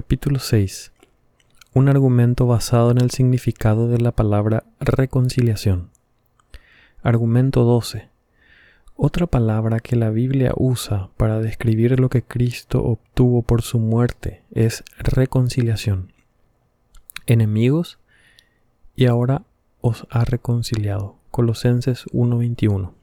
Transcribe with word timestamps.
Capítulo 0.00 0.38
6. 0.38 0.92
Un 1.74 1.88
argumento 1.88 2.46
basado 2.46 2.92
en 2.92 2.98
el 2.98 3.10
significado 3.10 3.88
de 3.88 3.98
la 3.98 4.12
palabra 4.12 4.62
reconciliación. 4.78 5.90
Argumento 7.02 7.64
12. 7.64 8.08
Otra 8.94 9.26
palabra 9.26 9.80
que 9.80 9.96
la 9.96 10.10
Biblia 10.10 10.52
usa 10.56 11.10
para 11.16 11.40
describir 11.40 11.98
lo 11.98 12.10
que 12.10 12.22
Cristo 12.22 12.80
obtuvo 12.84 13.42
por 13.42 13.62
su 13.62 13.80
muerte 13.80 14.44
es 14.52 14.84
reconciliación. 15.00 16.12
Enemigos 17.26 17.98
y 18.94 19.06
ahora 19.06 19.42
os 19.80 20.06
ha 20.10 20.24
reconciliado. 20.24 21.16
Colosenses 21.32 22.04
1:21. 22.12 22.94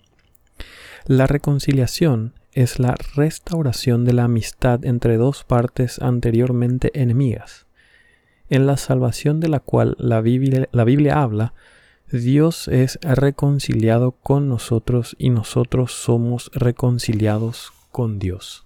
La 1.08 1.28
reconciliación 1.28 2.32
es 2.56 2.80
la 2.80 2.96
restauración 3.16 4.06
de 4.06 4.14
la 4.14 4.24
amistad 4.24 4.86
entre 4.86 5.18
dos 5.18 5.44
partes 5.44 6.00
anteriormente 6.00 6.90
enemigas. 7.00 7.68
En 8.50 8.66
la 8.66 8.78
salvación 8.78 9.42
de 9.42 9.50
la 9.50 9.60
cual 9.60 9.96
la 10.00 10.22
Biblia, 10.22 10.70
la 10.72 10.86
Biblia 10.86 11.22
habla, 11.22 11.54
Dios 12.12 12.70
es 12.70 12.98
reconciliado 13.02 14.12
con 14.12 14.48
nosotros 14.48 15.18
y 15.20 15.32
nosotros 15.32 15.92
somos 15.92 16.50
reconciliados 16.54 17.74
con 17.92 18.20
Dios. 18.20 18.66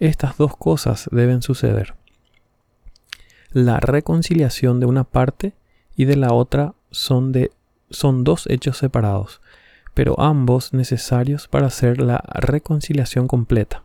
Estas 0.00 0.36
dos 0.36 0.54
cosas 0.54 1.08
deben 1.10 1.40
suceder. 1.40 1.94
La 3.52 3.80
reconciliación 3.80 4.80
de 4.80 4.86
una 4.86 5.04
parte 5.04 5.54
y 5.96 6.04
de 6.04 6.16
la 6.16 6.34
otra 6.34 6.74
son, 6.90 7.32
de, 7.32 7.52
son 7.88 8.22
dos 8.22 8.46
hechos 8.48 8.76
separados, 8.76 9.40
pero 9.98 10.20
ambos 10.20 10.74
necesarios 10.74 11.48
para 11.48 11.66
hacer 11.66 12.00
la 12.00 12.22
reconciliación 12.32 13.26
completa. 13.26 13.82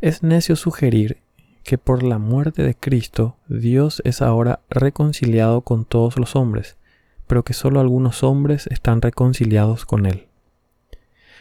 Es 0.00 0.24
necio 0.24 0.56
sugerir 0.56 1.18
que 1.62 1.78
por 1.78 2.02
la 2.02 2.18
muerte 2.18 2.64
de 2.64 2.74
Cristo 2.74 3.36
Dios 3.46 4.02
es 4.04 4.22
ahora 4.22 4.58
reconciliado 4.68 5.60
con 5.60 5.84
todos 5.84 6.18
los 6.18 6.34
hombres, 6.34 6.76
pero 7.28 7.44
que 7.44 7.52
solo 7.52 7.78
algunos 7.78 8.24
hombres 8.24 8.66
están 8.66 9.02
reconciliados 9.02 9.86
con 9.86 10.04
Él. 10.04 10.26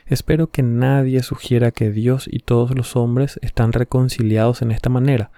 Espero 0.05 0.52
que 0.52 0.61
nadie 0.61 1.23
sugiera 1.23 1.72
que 1.72 1.89
Dios 1.89 2.30
y 2.31 2.41
todos 2.41 2.75
los 2.75 2.95
hombres 2.95 3.39
están 3.41 3.73
reconciliados 3.73 4.61
en 4.61 4.69
esta 4.69 4.91
manera, 4.91 5.31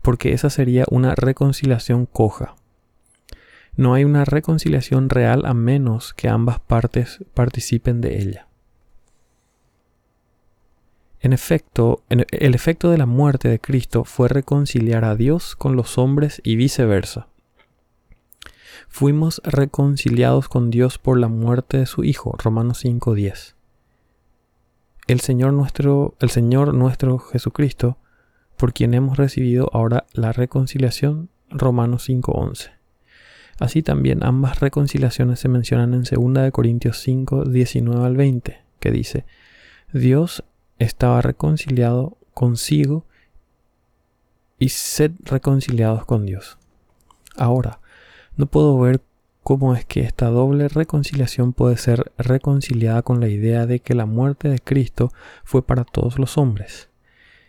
porque 0.00 0.32
esa 0.32 0.48
sería 0.48 0.84
una 0.92 1.16
reconciliación 1.16 2.06
coja. 2.06 2.54
No 3.74 3.94
hay 3.94 4.04
una 4.04 4.24
reconciliación 4.24 5.08
real 5.08 5.46
a 5.46 5.54
menos 5.54 6.12
que 6.12 6.28
ambas 6.28 6.60
partes 6.60 7.24
participen 7.32 8.00
de 8.00 8.20
ella. 8.20 8.48
En 11.20 11.32
efecto, 11.32 12.02
el 12.08 12.54
efecto 12.54 12.90
de 12.90 12.98
la 12.98 13.06
muerte 13.06 13.48
de 13.48 13.60
Cristo 13.60 14.04
fue 14.04 14.28
reconciliar 14.28 15.04
a 15.04 15.14
Dios 15.14 15.54
con 15.54 15.76
los 15.76 15.96
hombres 15.96 16.40
y 16.44 16.56
viceversa. 16.56 17.28
Fuimos 18.88 19.40
reconciliados 19.44 20.48
con 20.48 20.70
Dios 20.70 20.98
por 20.98 21.18
la 21.18 21.28
muerte 21.28 21.78
de 21.78 21.86
su 21.86 22.04
Hijo, 22.04 22.36
Romanos 22.42 22.84
5:10. 22.84 23.54
El 25.06 25.20
Señor 25.20 25.52
nuestro, 25.54 26.14
el 26.20 26.28
Señor 26.28 26.74
nuestro 26.74 27.18
Jesucristo, 27.18 27.96
por 28.58 28.72
quien 28.72 28.92
hemos 28.92 29.16
recibido 29.16 29.70
ahora 29.72 30.04
la 30.12 30.32
reconciliación, 30.32 31.30
Romanos 31.48 32.02
5:11. 32.02 32.81
Así 33.62 33.80
también 33.84 34.24
ambas 34.24 34.58
reconciliaciones 34.58 35.38
se 35.38 35.48
mencionan 35.48 35.94
en 35.94 36.02
2 36.02 36.50
Corintios 36.50 36.98
5, 36.98 37.44
19 37.44 38.04
al 38.04 38.16
20, 38.16 38.60
que 38.80 38.90
dice, 38.90 39.24
Dios 39.92 40.42
estaba 40.80 41.22
reconciliado 41.22 42.18
consigo 42.34 43.06
y 44.58 44.70
sed 44.70 45.12
reconciliados 45.20 46.04
con 46.06 46.26
Dios. 46.26 46.58
Ahora, 47.36 47.78
no 48.36 48.46
puedo 48.46 48.76
ver 48.80 49.00
cómo 49.44 49.76
es 49.76 49.84
que 49.84 50.00
esta 50.00 50.26
doble 50.26 50.66
reconciliación 50.66 51.52
puede 51.52 51.76
ser 51.76 52.10
reconciliada 52.18 53.02
con 53.02 53.20
la 53.20 53.28
idea 53.28 53.66
de 53.66 53.78
que 53.78 53.94
la 53.94 54.06
muerte 54.06 54.48
de 54.48 54.58
Cristo 54.58 55.12
fue 55.44 55.64
para 55.64 55.84
todos 55.84 56.18
los 56.18 56.36
hombres. 56.36 56.88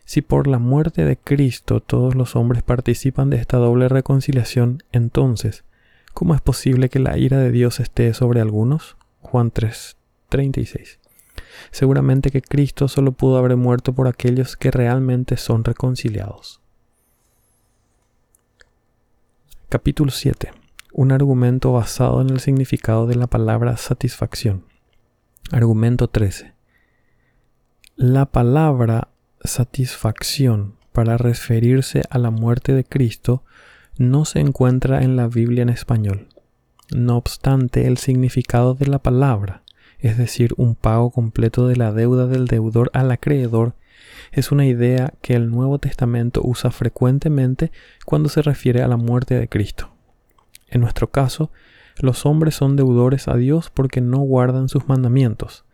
Si 0.05 0.21
por 0.21 0.45
la 0.45 0.59
muerte 0.59 1.05
de 1.05 1.17
Cristo 1.17 1.79
todos 1.79 2.13
los 2.13 2.35
hombres 2.35 2.61
participan 2.61 3.31
de 3.31 3.37
esta 3.37 3.57
doble 3.57 3.89
reconciliación, 3.89 4.83
entonces, 4.91 5.63
¿Cómo 6.13 6.35
es 6.35 6.41
posible 6.41 6.89
que 6.89 6.99
la 6.99 7.17
ira 7.17 7.39
de 7.39 7.51
Dios 7.51 7.79
esté 7.79 8.13
sobre 8.13 8.39
algunos? 8.39 8.97
Juan 9.21 9.51
3:36. 9.51 10.99
Seguramente 11.71 12.29
que 12.29 12.41
Cristo 12.41 12.87
solo 12.87 13.13
pudo 13.13 13.37
haber 13.37 13.57
muerto 13.57 13.93
por 13.93 14.07
aquellos 14.07 14.55
que 14.55 14.69
realmente 14.69 15.37
son 15.37 15.63
reconciliados. 15.63 16.61
Capítulo 19.69 20.11
7. 20.11 20.51
Un 20.93 21.11
argumento 21.11 21.71
basado 21.71 22.21
en 22.21 22.29
el 22.29 22.39
significado 22.39 23.07
de 23.07 23.15
la 23.15 23.25
palabra 23.25 23.75
satisfacción. 23.77 24.65
Argumento 25.51 26.09
13. 26.09 26.53
La 27.95 28.27
palabra 28.27 29.07
satisfacción 29.43 30.75
para 30.91 31.17
referirse 31.17 32.03
a 32.11 32.19
la 32.19 32.29
muerte 32.29 32.73
de 32.73 32.83
Cristo 32.83 33.43
no 33.97 34.25
se 34.25 34.39
encuentra 34.39 35.03
en 35.03 35.15
la 35.15 35.27
Biblia 35.27 35.61
en 35.61 35.69
español. 35.69 36.27
No 36.93 37.17
obstante, 37.17 37.87
el 37.87 37.97
significado 37.97 38.73
de 38.73 38.87
la 38.87 38.99
palabra, 38.99 39.63
es 39.99 40.17
decir, 40.17 40.53
un 40.57 40.75
pago 40.75 41.11
completo 41.11 41.67
de 41.67 41.75
la 41.75 41.91
deuda 41.91 42.27
del 42.27 42.47
deudor 42.47 42.91
al 42.93 43.11
acreedor, 43.11 43.75
es 44.31 44.51
una 44.51 44.65
idea 44.65 45.13
que 45.21 45.35
el 45.35 45.49
Nuevo 45.49 45.79
Testamento 45.79 46.41
usa 46.43 46.71
frecuentemente 46.71 47.71
cuando 48.05 48.29
se 48.29 48.41
refiere 48.41 48.81
a 48.81 48.87
la 48.87 48.97
muerte 48.97 49.35
de 49.35 49.47
Cristo. 49.47 49.91
En 50.67 50.81
nuestro 50.81 51.11
caso, 51.11 51.51
los 51.97 52.25
hombres 52.25 52.55
son 52.55 52.75
deudores 52.75 53.27
a 53.27 53.35
Dios 53.35 53.69
porque 53.69 54.01
no 54.01 54.19
guardan 54.19 54.69
sus 54.69 54.87
mandamientos. 54.87 55.65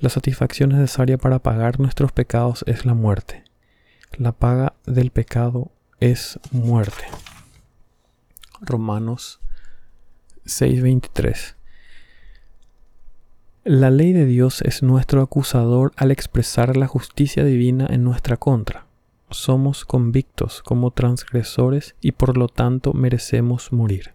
La 0.00 0.08
satisfacción 0.08 0.70
necesaria 0.70 1.18
para 1.18 1.38
pagar 1.38 1.78
nuestros 1.80 2.12
pecados 2.12 2.64
es 2.66 2.84
la 2.84 2.94
muerte. 2.94 3.44
La 4.16 4.32
paga 4.32 4.74
del 4.86 5.10
pecado 5.10 5.70
es 6.00 6.38
muerte. 6.50 7.04
Romanos 8.60 9.40
6:23. 10.44 11.56
La 13.64 13.90
ley 13.90 14.12
de 14.12 14.24
Dios 14.24 14.62
es 14.62 14.82
nuestro 14.82 15.20
acusador 15.20 15.92
al 15.96 16.10
expresar 16.10 16.76
la 16.76 16.86
justicia 16.86 17.44
divina 17.44 17.86
en 17.90 18.02
nuestra 18.02 18.36
contra. 18.36 18.86
Somos 19.30 19.84
convictos 19.84 20.62
como 20.62 20.90
transgresores 20.90 21.94
y 22.00 22.12
por 22.12 22.38
lo 22.38 22.48
tanto 22.48 22.94
merecemos 22.94 23.72
morir. 23.72 24.14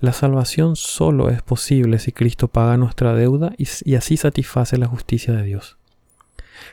La 0.00 0.12
salvación 0.12 0.76
solo 0.76 1.30
es 1.30 1.42
posible 1.42 1.98
si 1.98 2.12
Cristo 2.12 2.48
paga 2.48 2.76
nuestra 2.76 3.14
deuda 3.14 3.54
y, 3.56 3.94
así 3.94 4.16
satisface 4.16 4.76
la 4.76 4.86
justicia 4.86 5.32
de 5.32 5.44
Dios. 5.44 5.78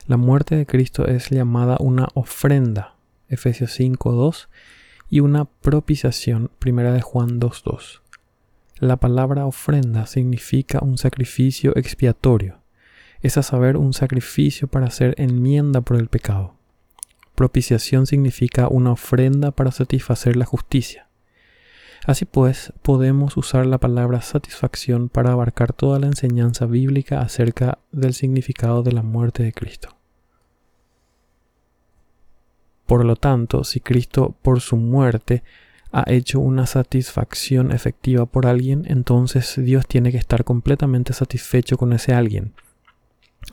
La 0.08 0.18
muerte 0.18 0.56
de 0.56 0.66
Cristo 0.66 1.08
es 1.08 1.30
llamada 1.30 1.78
una 1.80 2.10
ofrenda. 2.14 2.96
Efesios 3.30 3.80
5.2 3.80 4.48
y 5.10 5.22
una 5.22 5.46
propiciación, 5.46 6.52
primera 6.60 6.94
de 6.94 7.02
Juan 7.02 7.40
2.2. 7.40 8.02
La 8.78 8.98
palabra 8.98 9.46
ofrenda 9.46 10.06
significa 10.06 10.80
un 10.82 10.98
sacrificio 10.98 11.76
expiatorio, 11.76 12.60
es 13.22 13.38
a 13.38 13.44
saber, 13.44 13.76
un 13.76 13.94
sacrificio 13.94 14.68
para 14.68 14.88
hacer 14.88 15.16
enmienda 15.18 15.82
por 15.82 15.98
el 15.98 16.08
pecado. 16.08 16.56
Propiciación 17.36 18.08
significa 18.08 18.68
una 18.70 18.92
ofrenda 18.92 19.52
para 19.52 19.72
satisfacer 19.72 20.36
la 20.38 20.46
justicia. 20.46 21.08
Así 22.06 22.26
pues, 22.26 22.72
podemos 22.82 23.36
usar 23.36 23.66
la 23.66 23.78
palabra 23.78 24.22
satisfacción 24.22 25.10
para 25.10 25.34
abarcar 25.34 25.74
toda 25.74 26.00
la 26.00 26.08
enseñanza 26.08 26.66
bíblica 26.66 27.22
acerca 27.22 27.80
del 27.92 28.14
significado 28.14 28.84
de 28.84 28.94
la 28.94 29.04
muerte 29.04 29.44
de 29.44 29.52
Cristo. 29.52 29.99
Por 32.90 33.06
lo 33.06 33.16
tanto, 33.16 33.64
si 33.66 33.82
Cristo 33.82 34.36
por 34.42 34.62
su 34.62 34.76
muerte 34.76 35.44
ha 35.92 36.06
hecho 36.08 36.40
una 36.40 36.66
satisfacción 36.66 37.72
efectiva 37.72 38.26
por 38.26 38.48
alguien, 38.48 38.84
entonces 38.88 39.64
Dios 39.64 39.86
tiene 39.86 40.12
que 40.12 40.18
estar 40.18 40.44
completamente 40.44 41.14
satisfecho 41.14 41.78
con 41.78 41.94
ese 41.94 42.16
alguien. 42.16 42.52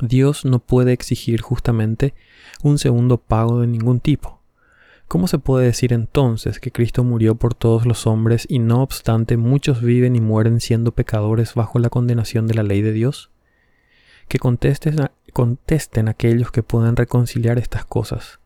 Dios 0.01 0.47
no 0.47 0.59
puede 0.59 0.95
exigir 0.95 1.43
justamente 1.43 2.15
un 2.63 2.79
segundo 2.79 3.19
pago 3.19 3.61
de 3.61 3.67
ningún 3.67 4.01
tipo. 4.01 4.41
¿Cómo 5.07 5.29
se 5.29 5.39
puede 5.39 5.67
decir 5.67 5.93
entonces 5.93 6.59
que 6.59 6.73
Cristo 6.73 7.05
murió 7.05 7.35
por 7.35 7.53
todos 7.53 7.85
los 7.85 8.07
hombres 8.07 8.47
y 8.49 8.59
no 8.59 8.83
obstante 8.83 9.37
muchos 9.37 9.83
viven 9.83 10.17
y 10.17 10.23
mueren 10.23 10.61
siendo 10.61 10.93
pecadores 10.93 11.53
bajo 11.53 11.79
la 11.79 11.91
condenación 11.91 12.47
de 12.47 12.55
la 12.55 12.63
ley 12.63 12.81
de 12.81 12.93
Dios? 12.93 13.31
Que 14.29 14.39
contesten, 14.39 14.97
contesten 15.35 16.09
aquellos 16.09 16.51
que 16.51 16.63
puedan 16.63 16.97
reconciliar 16.97 17.59
estas 17.59 17.85
cosas. 17.85 18.41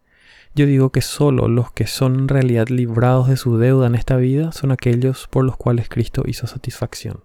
Yo 0.52 0.66
digo 0.66 0.90
que 0.90 1.00
solo 1.00 1.46
los 1.46 1.70
que 1.70 1.86
son 1.86 2.16
en 2.16 2.28
realidad 2.28 2.68
librados 2.68 3.28
de 3.28 3.36
su 3.36 3.56
deuda 3.56 3.86
en 3.86 3.94
esta 3.94 4.16
vida 4.16 4.50
son 4.50 4.72
aquellos 4.72 5.28
por 5.28 5.44
los 5.44 5.56
cuales 5.56 5.88
Cristo 5.88 6.24
hizo 6.26 6.48
satisfacción. 6.48 7.20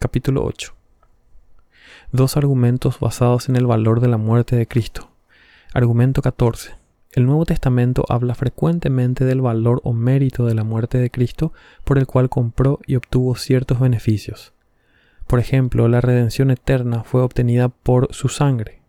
Capítulo 0.00 0.44
8. 0.44 0.74
Dos 2.10 2.36
argumentos 2.36 2.98
basados 2.98 3.48
en 3.48 3.54
el 3.54 3.66
valor 3.66 4.00
de 4.00 4.08
la 4.08 4.16
muerte 4.16 4.56
de 4.56 4.66
Cristo. 4.66 5.10
Argumento 5.72 6.22
14. 6.22 6.74
El 7.12 7.26
Nuevo 7.26 7.46
Testamento 7.46 8.04
habla 8.08 8.34
frecuentemente 8.34 9.24
del 9.24 9.40
valor 9.40 9.80
o 9.84 9.92
mérito 9.92 10.46
de 10.46 10.54
la 10.54 10.64
muerte 10.64 10.98
de 10.98 11.10
Cristo 11.10 11.52
por 11.84 11.98
el 11.98 12.06
cual 12.08 12.30
compró 12.30 12.80
y 12.84 12.96
obtuvo 12.96 13.36
ciertos 13.36 13.78
beneficios. 13.78 14.54
Por 15.28 15.38
ejemplo, 15.38 15.86
la 15.86 16.00
redención 16.00 16.50
eterna 16.50 17.04
fue 17.04 17.22
obtenida 17.22 17.68
por 17.68 18.12
su 18.12 18.28
sangre. 18.28 18.82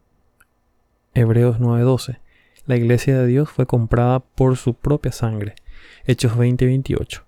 Hebreos 1.14 1.60
9:12. 1.60 2.23
La 2.66 2.78
iglesia 2.78 3.20
de 3.20 3.28
Dios 3.28 3.50
fue 3.50 3.66
comprada 3.66 4.22
por 4.22 4.56
su 4.56 4.74
propia 4.74 5.12
sangre. 5.12 5.56
Hechos 6.06 6.38
20:28. 6.38 7.24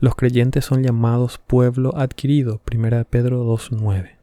Los 0.00 0.16
creyentes 0.16 0.64
son 0.64 0.82
llamados 0.82 1.38
pueblo 1.38 1.96
adquirido. 1.96 2.60
1 2.64 3.04
Pedro 3.04 3.44
2:9. 3.44 4.16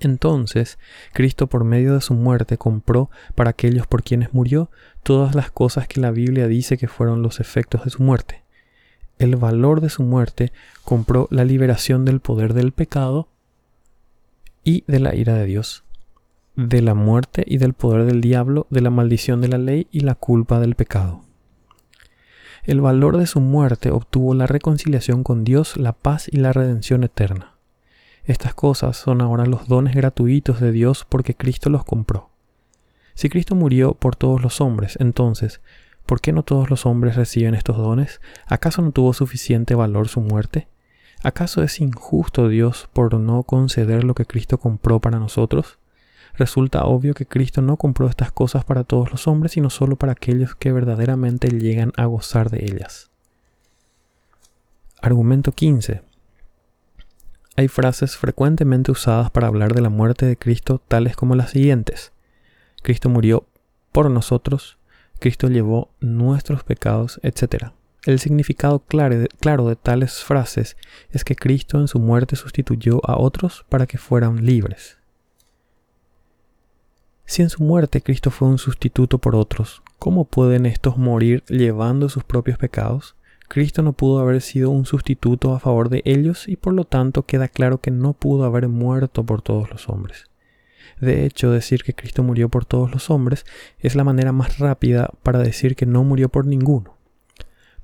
Entonces, 0.00 0.78
Cristo 1.12 1.46
por 1.46 1.62
medio 1.62 1.94
de 1.94 2.00
su 2.00 2.14
muerte 2.14 2.58
compró 2.58 3.08
para 3.36 3.50
aquellos 3.50 3.86
por 3.86 4.02
quienes 4.02 4.34
murió 4.34 4.68
todas 5.04 5.36
las 5.36 5.52
cosas 5.52 5.86
que 5.86 6.00
la 6.00 6.10
Biblia 6.10 6.48
dice 6.48 6.76
que 6.76 6.88
fueron 6.88 7.22
los 7.22 7.38
efectos 7.38 7.84
de 7.84 7.90
su 7.90 8.02
muerte. 8.02 8.42
El 9.18 9.36
valor 9.36 9.80
de 9.80 9.90
su 9.90 10.02
muerte 10.02 10.52
compró 10.84 11.28
la 11.30 11.44
liberación 11.44 12.04
del 12.04 12.18
poder 12.18 12.52
del 12.52 12.72
pecado 12.72 13.28
y 14.64 14.82
de 14.88 14.98
la 14.98 15.14
ira 15.14 15.34
de 15.34 15.46
Dios, 15.46 15.84
de 16.56 16.80
la 16.80 16.94
muerte 16.94 17.44
y 17.46 17.58
del 17.58 17.74
poder 17.74 18.06
del 18.06 18.22
diablo, 18.22 18.66
de 18.70 18.80
la 18.80 18.90
maldición 18.90 19.42
de 19.42 19.48
la 19.48 19.58
ley 19.58 19.86
y 19.90 20.00
la 20.00 20.14
culpa 20.14 20.58
del 20.58 20.74
pecado. 20.74 21.20
El 22.64 22.80
valor 22.80 23.18
de 23.18 23.26
su 23.26 23.40
muerte 23.40 23.90
obtuvo 23.90 24.34
la 24.34 24.46
reconciliación 24.46 25.22
con 25.22 25.44
Dios, 25.44 25.76
la 25.76 25.92
paz 25.92 26.28
y 26.28 26.38
la 26.38 26.52
redención 26.52 27.04
eterna. 27.04 27.54
Estas 28.24 28.54
cosas 28.54 28.96
son 28.96 29.20
ahora 29.20 29.46
los 29.46 29.68
dones 29.68 29.94
gratuitos 29.94 30.58
de 30.58 30.72
Dios 30.72 31.06
porque 31.08 31.36
Cristo 31.36 31.70
los 31.70 31.84
compró. 31.84 32.30
Si 33.14 33.28
Cristo 33.28 33.54
murió 33.54 33.94
por 33.94 34.16
todos 34.16 34.42
los 34.42 34.60
hombres, 34.60 34.96
entonces, 34.98 35.60
¿por 36.06 36.20
qué 36.20 36.32
no 36.32 36.42
todos 36.42 36.70
los 36.70 36.86
hombres 36.86 37.16
reciben 37.16 37.54
estos 37.54 37.76
dones? 37.76 38.20
¿Acaso 38.46 38.82
no 38.82 38.90
tuvo 38.90 39.12
suficiente 39.12 39.74
valor 39.74 40.08
su 40.08 40.20
muerte? 40.20 40.68
¿Acaso 41.22 41.62
es 41.62 41.80
injusto 41.80 42.48
Dios 42.48 42.88
por 42.92 43.14
no 43.14 43.42
conceder 43.44 44.04
lo 44.04 44.14
que 44.14 44.26
Cristo 44.26 44.58
compró 44.58 45.00
para 45.00 45.18
nosotros? 45.18 45.78
Resulta 46.36 46.84
obvio 46.84 47.14
que 47.14 47.26
Cristo 47.26 47.62
no 47.62 47.76
compró 47.76 48.08
estas 48.08 48.30
cosas 48.30 48.64
para 48.64 48.84
todos 48.84 49.10
los 49.10 49.26
hombres, 49.26 49.52
sino 49.52 49.70
solo 49.70 49.96
para 49.96 50.12
aquellos 50.12 50.54
que 50.54 50.72
verdaderamente 50.72 51.48
llegan 51.48 51.92
a 51.96 52.04
gozar 52.04 52.50
de 52.50 52.64
ellas. 52.64 53.10
Argumento 55.00 55.52
15. 55.52 56.02
Hay 57.56 57.68
frases 57.68 58.18
frecuentemente 58.18 58.92
usadas 58.92 59.30
para 59.30 59.46
hablar 59.46 59.72
de 59.72 59.80
la 59.80 59.88
muerte 59.88 60.26
de 60.26 60.36
Cristo 60.36 60.82
tales 60.86 61.16
como 61.16 61.34
las 61.34 61.50
siguientes. 61.50 62.12
Cristo 62.82 63.08
murió 63.08 63.46
por 63.92 64.10
nosotros, 64.10 64.76
Cristo 65.18 65.48
llevó 65.48 65.90
nuestros 66.00 66.64
pecados, 66.64 67.18
etc. 67.22 67.68
El 68.04 68.18
significado 68.20 68.80
claro 68.80 69.18
de, 69.18 69.28
claro 69.40 69.66
de 69.68 69.76
tales 69.76 70.22
frases 70.22 70.76
es 71.10 71.24
que 71.24 71.34
Cristo 71.34 71.80
en 71.80 71.88
su 71.88 71.98
muerte 71.98 72.36
sustituyó 72.36 73.00
a 73.08 73.18
otros 73.18 73.64
para 73.70 73.86
que 73.86 73.96
fueran 73.96 74.44
libres. 74.44 74.98
Si 77.26 77.42
en 77.42 77.50
su 77.50 77.64
muerte 77.64 78.02
Cristo 78.02 78.30
fue 78.30 78.46
un 78.46 78.58
sustituto 78.58 79.18
por 79.18 79.34
otros, 79.34 79.82
¿cómo 79.98 80.24
pueden 80.24 80.64
estos 80.64 80.96
morir 80.96 81.42
llevando 81.48 82.08
sus 82.08 82.22
propios 82.22 82.56
pecados? 82.56 83.16
Cristo 83.48 83.82
no 83.82 83.92
pudo 83.94 84.20
haber 84.20 84.40
sido 84.40 84.70
un 84.70 84.86
sustituto 84.86 85.52
a 85.52 85.58
favor 85.58 85.88
de 85.88 86.02
ellos 86.04 86.48
y 86.48 86.56
por 86.56 86.72
lo 86.72 86.84
tanto 86.84 87.24
queda 87.24 87.48
claro 87.48 87.80
que 87.80 87.90
no 87.90 88.12
pudo 88.12 88.44
haber 88.44 88.68
muerto 88.68 89.24
por 89.24 89.42
todos 89.42 89.70
los 89.70 89.88
hombres. 89.88 90.30
De 91.00 91.26
hecho, 91.26 91.50
decir 91.50 91.82
que 91.82 91.94
Cristo 91.94 92.22
murió 92.22 92.48
por 92.48 92.64
todos 92.64 92.92
los 92.92 93.10
hombres 93.10 93.44
es 93.80 93.96
la 93.96 94.04
manera 94.04 94.30
más 94.30 94.58
rápida 94.58 95.10
para 95.24 95.40
decir 95.40 95.74
que 95.74 95.84
no 95.84 96.04
murió 96.04 96.28
por 96.28 96.46
ninguno. 96.46 96.96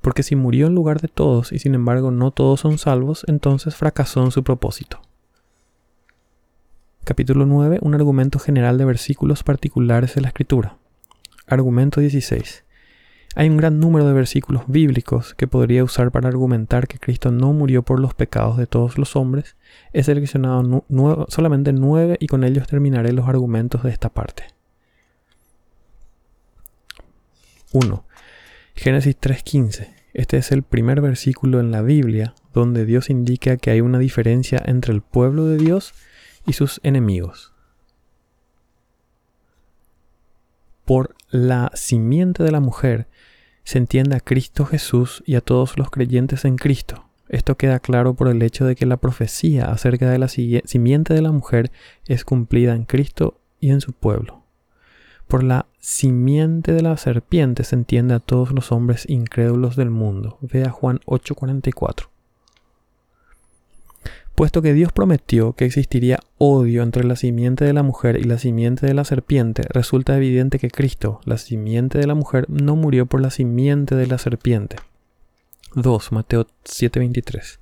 Porque 0.01 0.23
si 0.23 0.37
murió 0.37 0.67
en 0.67 0.75
lugar 0.75 1.01
de 1.01 1.09
todos 1.09 1.51
y 1.51 1.59
sin 1.59 1.75
embargo 1.75 2.11
no 2.11 2.31
todos 2.31 2.61
son 2.61 2.77
salvos, 2.77 3.25
entonces 3.27 3.75
fracasó 3.75 4.23
en 4.23 4.31
su 4.31 4.43
propósito. 4.43 5.01
Capítulo 7.05 7.45
9. 7.45 7.79
Un 7.81 7.95
argumento 7.95 8.39
general 8.39 8.77
de 8.77 8.85
versículos 8.85 9.43
particulares 9.43 10.15
de 10.15 10.21
la 10.21 10.29
Escritura. 10.29 10.77
Argumento 11.47 11.99
16. 11.99 12.63
Hay 13.35 13.49
un 13.49 13.57
gran 13.57 13.81
número 13.81 14.07
de 14.07 14.13
versículos 14.13 14.63
bíblicos 14.67 15.33
que 15.33 15.45
podría 15.45 15.83
usar 15.83 16.11
para 16.11 16.29
argumentar 16.29 16.87
que 16.87 16.99
Cristo 16.99 17.29
no 17.29 17.51
murió 17.51 17.83
por 17.83 17.99
los 17.99 18.13
pecados 18.13 18.55
de 18.55 18.67
todos 18.67 18.97
los 18.97 19.17
hombres. 19.17 19.57
He 19.91 20.01
seleccionado 20.03 20.85
solamente 21.27 21.73
nueve 21.73 22.15
y 22.21 22.27
con 22.27 22.45
ellos 22.45 22.67
terminaré 22.67 23.11
los 23.11 23.27
argumentos 23.27 23.83
de 23.83 23.89
esta 23.89 24.07
parte. 24.07 24.45
1. 27.73 28.05
Génesis 28.75 29.19
3.15. 29.19 29.89
Este 30.13 30.37
es 30.37 30.53
el 30.53 30.63
primer 30.63 31.01
versículo 31.01 31.59
en 31.59 31.69
la 31.69 31.81
Biblia 31.81 32.33
donde 32.53 32.85
Dios 32.85 33.09
indica 33.09 33.57
que 33.57 33.71
hay 33.71 33.81
una 33.81 33.99
diferencia 33.99 34.61
entre 34.65 34.93
el 34.93 35.01
pueblo 35.01 35.47
de 35.47 35.57
Dios 35.57 35.93
y 35.93 36.12
sus 36.51 36.81
enemigos. 36.83 37.53
Por 40.83 41.15
la 41.29 41.71
simiente 41.73 42.43
de 42.43 42.51
la 42.51 42.59
mujer 42.59 43.07
se 43.63 43.77
entiende 43.77 44.17
a 44.17 44.19
Cristo 44.19 44.65
Jesús 44.65 45.23
y 45.25 45.35
a 45.35 45.41
todos 45.41 45.77
los 45.77 45.89
creyentes 45.89 46.43
en 46.43 46.57
Cristo. 46.57 47.05
Esto 47.29 47.55
queda 47.55 47.79
claro 47.79 48.15
por 48.15 48.27
el 48.27 48.41
hecho 48.41 48.65
de 48.65 48.75
que 48.75 48.85
la 48.85 48.97
profecía 48.97 49.71
acerca 49.71 50.09
de 50.09 50.19
la 50.19 50.27
simiente 50.27 51.13
de 51.13 51.21
la 51.21 51.31
mujer 51.31 51.71
es 52.05 52.25
cumplida 52.25 52.75
en 52.75 52.83
Cristo 52.83 53.39
y 53.61 53.71
en 53.71 53.79
su 53.79 53.93
pueblo. 53.93 54.43
Por 55.27 55.43
la 55.43 55.67
simiente 55.79 56.73
de 56.73 56.81
la 56.81 56.97
serpiente 56.97 57.63
se 57.63 57.75
entiende 57.75 58.13
a 58.13 58.19
todos 58.19 58.51
los 58.51 58.73
hombres 58.73 59.09
incrédulos 59.09 59.77
del 59.77 59.89
mundo. 59.89 60.37
Vea 60.41 60.69
Juan 60.69 60.99
8:44 61.05 62.12
puesto 64.35 64.61
que 64.61 64.73
Dios 64.73 64.91
prometió 64.91 65.53
que 65.53 65.65
existiría 65.65 66.19
odio 66.37 66.83
entre 66.83 67.03
la 67.03 67.15
simiente 67.15 67.65
de 67.65 67.73
la 67.73 67.83
mujer 67.83 68.17
y 68.17 68.23
la 68.23 68.37
simiente 68.37 68.85
de 68.85 68.93
la 68.93 69.03
serpiente, 69.03 69.63
resulta 69.69 70.17
evidente 70.17 70.59
que 70.59 70.69
Cristo, 70.69 71.21
la 71.25 71.37
simiente 71.37 71.97
de 71.99 72.07
la 72.07 72.15
mujer, 72.15 72.45
no 72.49 72.75
murió 72.75 73.05
por 73.05 73.21
la 73.21 73.29
simiente 73.29 73.95
de 73.95 74.07
la 74.07 74.17
serpiente. 74.17 74.77
2. 75.75 76.11
Mateo 76.11 76.47
7:23. 76.63 77.59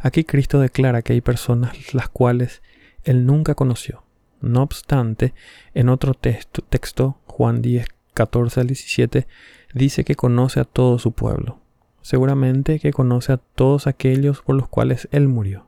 Aquí 0.00 0.24
Cristo 0.24 0.60
declara 0.60 1.02
que 1.02 1.14
hay 1.14 1.20
personas 1.20 1.94
las 1.94 2.08
cuales 2.08 2.62
Él 3.04 3.26
nunca 3.26 3.54
conoció. 3.54 4.02
No 4.40 4.62
obstante, 4.62 5.32
en 5.72 5.88
otro 5.88 6.14
texto, 6.14 6.62
texto 6.62 7.16
Juan 7.26 7.62
10, 7.62 7.86
14 8.12 8.60
al 8.60 8.66
17, 8.66 9.26
dice 9.72 10.04
que 10.04 10.14
conoce 10.14 10.60
a 10.60 10.64
todo 10.64 10.98
su 10.98 11.12
pueblo. 11.12 11.60
Seguramente 12.02 12.78
que 12.78 12.92
conoce 12.92 13.32
a 13.32 13.38
todos 13.38 13.86
aquellos 13.86 14.42
por 14.42 14.56
los 14.56 14.68
cuales 14.68 15.08
Él 15.10 15.28
murió. 15.28 15.66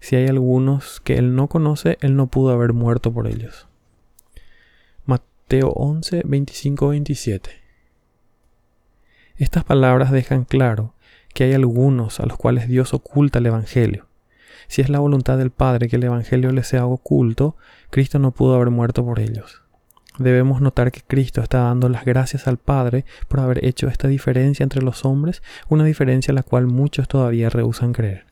Si 0.00 0.16
hay 0.16 0.26
algunos 0.26 1.00
que 1.00 1.18
él 1.18 1.34
no 1.34 1.48
conoce, 1.48 1.98
él 2.00 2.16
no 2.16 2.28
pudo 2.28 2.52
haber 2.52 2.72
muerto 2.72 3.12
por 3.12 3.26
ellos. 3.26 3.68
Mateo 5.04 5.70
11, 5.70 6.22
25, 6.24 6.88
27. 6.88 7.50
Estas 9.36 9.64
palabras 9.64 10.10
dejan 10.10 10.44
claro 10.44 10.94
que 11.34 11.44
hay 11.44 11.52
algunos 11.52 12.20
a 12.20 12.26
los 12.26 12.38
cuales 12.38 12.68
Dios 12.68 12.94
oculta 12.94 13.38
el 13.38 13.46
Evangelio. 13.46 14.06
Si 14.68 14.80
es 14.80 14.88
la 14.88 14.98
voluntad 14.98 15.38
del 15.38 15.50
Padre 15.50 15.88
que 15.88 15.96
el 15.96 16.04
Evangelio 16.04 16.50
les 16.52 16.68
sea 16.68 16.86
oculto, 16.86 17.56
Cristo 17.90 18.18
no 18.18 18.30
pudo 18.32 18.54
haber 18.54 18.70
muerto 18.70 19.04
por 19.04 19.20
ellos. 19.20 19.62
Debemos 20.18 20.62
notar 20.62 20.92
que 20.92 21.02
Cristo 21.06 21.42
está 21.42 21.58
dando 21.58 21.88
las 21.88 22.04
gracias 22.04 22.48
al 22.48 22.56
Padre 22.56 23.04
por 23.28 23.40
haber 23.40 23.64
hecho 23.66 23.88
esta 23.88 24.08
diferencia 24.08 24.64
entre 24.64 24.82
los 24.82 25.04
hombres, 25.04 25.42
una 25.68 25.84
diferencia 25.84 26.32
a 26.32 26.34
la 26.34 26.42
cual 26.42 26.66
muchos 26.66 27.06
todavía 27.06 27.50
rehusan 27.50 27.92
creer. 27.92 28.24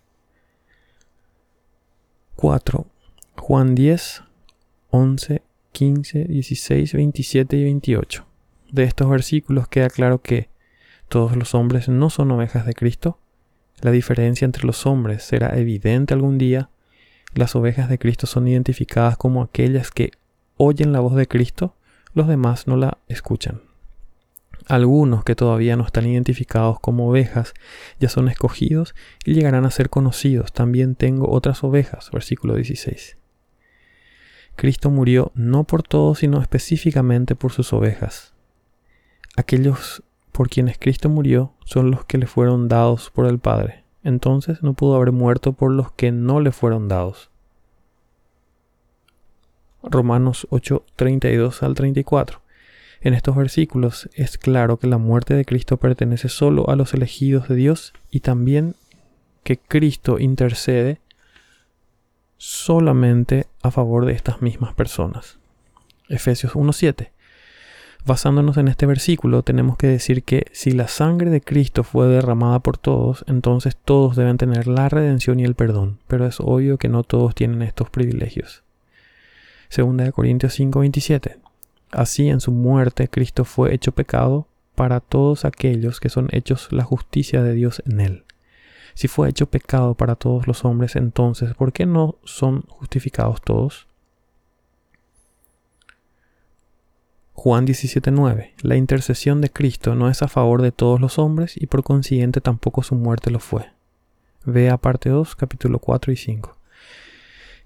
4. 2.45 2.87
Juan 3.37 3.75
10, 3.75 4.23
11, 4.91 5.43
15, 5.73 6.25
16, 6.25 6.93
27 6.93 7.57
y 7.57 7.65
28. 7.65 8.27
De 8.71 8.83
estos 8.85 9.09
versículos 9.09 9.67
queda 9.67 9.89
claro 9.89 10.21
que 10.21 10.51
todos 11.09 11.37
los 11.37 11.55
hombres 11.55 11.89
no 11.89 12.11
son 12.11 12.31
ovejas 12.33 12.67
de 12.67 12.75
Cristo. 12.75 13.19
La 13.81 13.93
diferencia 13.93 14.45
entre 14.45 14.67
los 14.67 14.85
hombres 14.85 15.23
será 15.23 15.59
evidente 15.59 16.13
algún 16.13 16.37
día. 16.37 16.69
Las 17.33 17.57
ovejas 17.57 17.89
de 17.89 17.99
Cristo 17.99 18.27
son 18.27 18.47
identificadas 18.47 19.17
como 19.17 19.41
aquellas 19.41 19.91
que 19.91 20.11
oyen 20.59 20.93
la 20.93 21.01
voz 21.01 21.15
de 21.15 21.27
Cristo, 21.27 21.77
los 22.13 22.29
demás 22.29 22.67
no 22.67 22.77
la 22.77 22.99
escuchan. 23.09 23.63
Algunos 24.67 25.25
que 25.25 25.35
todavía 25.35 25.77
no 25.77 25.85
están 25.85 26.07
identificados 26.07 26.81
como 26.81 27.09
ovejas 27.09 27.53
ya 28.01 28.09
son 28.09 28.29
escogidos 28.29 28.95
y 29.25 29.35
llegarán 29.35 29.67
a 29.67 29.71
ser 29.71 29.91
conocidos. 29.91 30.53
También 30.53 30.95
tengo 30.95 31.31
otras 31.31 31.63
ovejas. 31.65 32.11
Versículo 32.11 32.55
16. 32.55 33.19
Cristo 34.57 34.91
murió 34.91 35.33
no 35.35 35.65
por 35.65 35.83
todos, 35.83 36.21
sino 36.21 36.41
específicamente 36.41 37.35
por 37.35 37.53
sus 37.53 37.73
ovejas. 37.73 38.35
Aquellos 39.37 40.03
por 40.33 40.49
quienes 40.49 40.79
Cristo 40.79 41.09
murió 41.09 41.55
son 41.65 41.91
los 41.91 42.05
que 42.05 42.19
le 42.19 42.27
fueron 42.27 42.69
dados 42.69 43.11
por 43.11 43.27
el 43.27 43.39
Padre. 43.39 43.85
Entonces 44.03 44.63
no 44.63 44.75
pudo 44.75 44.97
haber 44.97 45.13
muerto 45.13 45.53
por 45.53 45.73
los 45.73 45.93
que 45.93 46.13
no 46.13 46.41
le 46.41 46.53
fueron 46.53 46.89
dados. 46.89 47.31
Romanos 49.83 50.47
8, 50.51 50.85
32 50.97 51.63
al 51.63 51.75
34. 51.75 52.44
En 53.05 53.13
estos 53.13 53.37
versículos 53.37 54.09
es 54.15 54.39
claro 54.39 54.79
que 54.79 54.87
la 54.87 54.97
muerte 54.97 55.35
de 55.35 55.45
Cristo 55.45 55.77
pertenece 55.77 56.31
solo 56.31 56.71
a 56.71 56.75
los 56.75 56.95
elegidos 56.95 57.49
de 57.49 57.55
Dios 57.55 57.93
y 58.11 58.21
también 58.21 58.77
que 59.43 59.59
Cristo 59.59 60.19
intercede 60.19 61.01
solamente 62.39 63.47
a 63.63 63.71
favor 63.71 64.07
de 64.07 64.15
estas 64.15 64.41
mismas 64.41 64.73
personas. 64.73 65.37
Efesios 66.09 66.55
1.7. 66.55 67.11
Basándonos 68.07 68.57
en 68.57 68.69
este 68.69 68.87
versículo, 68.87 69.43
tenemos 69.43 69.77
que 69.77 69.87
decir 69.87 70.23
que 70.23 70.47
si 70.53 70.71
la 70.71 70.89
sangre 70.89 71.29
de 71.29 71.43
Cristo 71.43 71.85
fue 71.85 72.07
derramada 72.07 72.61
por 72.61 72.79
todos, 72.79 73.23
entonces 73.29 73.77
todos 73.77 74.17
deben 74.17 74.39
tener 74.39 74.67
la 74.67 74.89
redención 74.89 75.41
y 75.41 75.45
el 75.45 75.55
perdón, 75.55 75.99
pero 76.09 76.25
es 76.25 76.41
obvio 76.41 76.79
que 76.79 76.89
no 76.89 77.03
todos 77.03 77.35
tienen 77.35 77.61
estos 77.61 77.91
privilegios. 77.91 78.63
Segunda 79.69 80.05
de 80.05 80.13
Corintios 80.13 80.59
5:27. 80.59 81.37
Así 81.95 82.29
en 82.29 82.41
su 82.41 82.51
muerte 82.51 83.09
Cristo 83.09 83.45
fue 83.45 83.75
hecho 83.75 83.93
pecado 83.93 84.49
para 84.75 85.01
todos 85.01 85.45
aquellos 85.45 86.01
que 86.01 86.09
son 86.09 86.29
hechos 86.33 86.69
la 86.73 86.85
justicia 86.85 87.43
de 87.43 87.55
Dios 87.55 87.83
en 87.87 88.01
él. 88.01 88.25
Si 88.95 89.09
fue 89.09 89.29
hecho 89.29 89.47
pecado 89.47 89.95
para 89.95 90.15
todos 90.15 90.47
los 90.47 90.65
hombres, 90.65 90.97
entonces, 90.97 91.55
¿por 91.55 91.73
qué 91.73 91.87
no 91.87 92.17
son 92.25 92.63
justificados 92.69 93.43
todos? 93.43 93.89
Juan 97.33 97.67
17:9. 97.67 98.55
La 98.63 98.77
intercesión 98.77 99.41
de 99.41 99.51
Cristo 99.51 99.95
no 99.95 100.09
es 100.09 100.23
a 100.23 100.29
favor 100.29 100.63
de 100.63 100.73
todos 100.73 101.01
los 101.01 101.19
hombres 101.19 101.57
y 101.57 101.67
por 101.67 101.83
consiguiente 101.83 102.41
tampoco 102.41 102.83
su 102.83 102.95
muerte 102.95 103.31
lo 103.31 103.41
fue. 103.41 103.71
Vea 104.45 104.79
parte 104.79 105.11
2, 105.11 105.35
capítulo 105.37 105.79
4 105.79 106.13
y 106.13 106.17
5. 106.17 106.57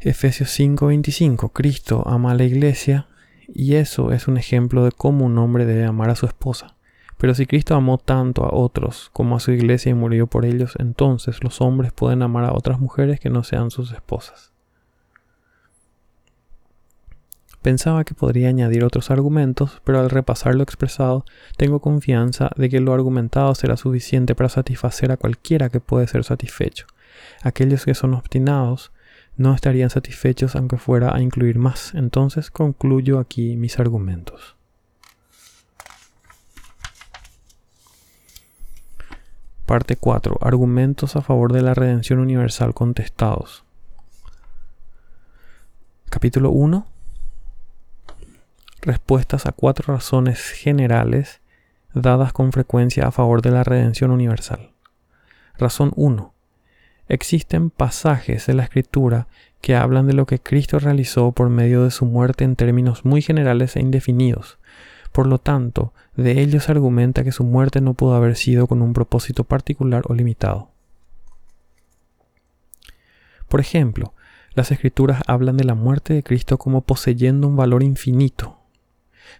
Efesios 0.00 0.50
5:25. 0.50 1.52
Cristo 1.52 2.02
ama 2.06 2.32
a 2.32 2.34
la 2.34 2.44
iglesia 2.44 3.06
y 3.48 3.74
eso 3.76 4.12
es 4.12 4.28
un 4.28 4.36
ejemplo 4.36 4.84
de 4.84 4.92
cómo 4.92 5.24
un 5.24 5.38
hombre 5.38 5.64
debe 5.64 5.84
amar 5.84 6.10
a 6.10 6.16
su 6.16 6.26
esposa. 6.26 6.76
Pero 7.16 7.34
si 7.34 7.46
Cristo 7.46 7.74
amó 7.74 7.98
tanto 7.98 8.44
a 8.44 8.54
otros 8.54 9.10
como 9.12 9.36
a 9.36 9.40
su 9.40 9.50
iglesia 9.50 9.90
y 9.90 9.94
murió 9.94 10.28
por 10.28 10.44
ellos, 10.44 10.74
entonces 10.78 11.42
los 11.42 11.60
hombres 11.60 11.92
pueden 11.92 12.22
amar 12.22 12.44
a 12.44 12.52
otras 12.52 12.78
mujeres 12.78 13.18
que 13.18 13.30
no 13.30 13.42
sean 13.42 13.70
sus 13.70 13.92
esposas. 13.92 14.52
Pensaba 17.60 18.04
que 18.04 18.14
podría 18.14 18.48
añadir 18.48 18.84
otros 18.84 19.10
argumentos, 19.10 19.82
pero 19.82 19.98
al 19.98 20.10
repasar 20.10 20.54
lo 20.54 20.62
expresado, 20.62 21.24
tengo 21.56 21.80
confianza 21.80 22.50
de 22.56 22.68
que 22.68 22.78
lo 22.78 22.94
argumentado 22.94 23.52
será 23.56 23.76
suficiente 23.76 24.36
para 24.36 24.48
satisfacer 24.48 25.10
a 25.10 25.16
cualquiera 25.16 25.68
que 25.68 25.80
puede 25.80 26.06
ser 26.06 26.22
satisfecho. 26.22 26.86
Aquellos 27.42 27.84
que 27.84 27.94
son 27.94 28.14
obstinados 28.14 28.92
no 29.38 29.54
estarían 29.54 29.88
satisfechos 29.88 30.54
aunque 30.54 30.76
fuera 30.76 31.14
a 31.14 31.22
incluir 31.22 31.58
más. 31.58 31.94
Entonces 31.94 32.50
concluyo 32.50 33.18
aquí 33.18 33.56
mis 33.56 33.78
argumentos. 33.78 34.56
Parte 39.64 39.96
4. 39.96 40.38
Argumentos 40.42 41.16
a 41.16 41.22
favor 41.22 41.52
de 41.52 41.62
la 41.62 41.72
redención 41.72 42.18
universal 42.18 42.74
contestados. 42.74 43.64
Capítulo 46.10 46.50
1 46.50 46.86
respuestas 48.80 49.46
a 49.46 49.52
cuatro 49.52 49.94
razones 49.94 50.50
generales 50.50 51.40
dadas 51.94 52.32
con 52.32 52.52
frecuencia 52.52 53.06
a 53.06 53.10
favor 53.10 53.42
de 53.42 53.50
la 53.50 53.64
redención 53.64 54.10
universal. 54.10 54.72
Razón 55.58 55.92
1. 55.96 56.32
Existen 57.08 57.70
pasajes 57.70 58.46
de 58.46 58.54
la 58.54 58.64
Escritura 58.64 59.28
que 59.60 59.74
hablan 59.74 60.06
de 60.06 60.12
lo 60.12 60.26
que 60.26 60.38
Cristo 60.38 60.78
realizó 60.78 61.32
por 61.32 61.48
medio 61.48 61.84
de 61.84 61.90
su 61.90 62.04
muerte 62.04 62.44
en 62.44 62.56
términos 62.56 63.04
muy 63.04 63.22
generales 63.22 63.76
e 63.76 63.80
indefinidos. 63.80 64.58
Por 65.12 65.26
lo 65.26 65.38
tanto, 65.38 65.92
de 66.16 66.40
ellos 66.40 66.68
argumenta 66.68 67.24
que 67.24 67.32
su 67.32 67.44
muerte 67.44 67.80
no 67.80 67.94
pudo 67.94 68.14
haber 68.14 68.36
sido 68.36 68.66
con 68.66 68.82
un 68.82 68.92
propósito 68.92 69.44
particular 69.44 70.02
o 70.08 70.14
limitado. 70.14 70.70
Por 73.48 73.60
ejemplo, 73.60 74.12
las 74.54 74.70
escrituras 74.70 75.22
hablan 75.26 75.56
de 75.56 75.64
la 75.64 75.74
muerte 75.74 76.12
de 76.12 76.22
Cristo 76.22 76.58
como 76.58 76.82
poseyendo 76.82 77.48
un 77.48 77.56
valor 77.56 77.82
infinito, 77.82 78.58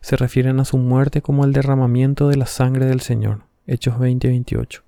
se 0.01 0.17
refieren 0.17 0.61
a 0.61 0.65
su 0.65 0.79
muerte 0.79 1.23
como 1.23 1.45
el 1.45 1.53
derramamiento 1.53 2.29
de 2.29 2.37
la 2.37 2.47
sangre 2.47 2.87
del 2.87 3.01
Señor. 3.01 3.43
Hechos 3.67 3.97
20-28. 3.97 4.83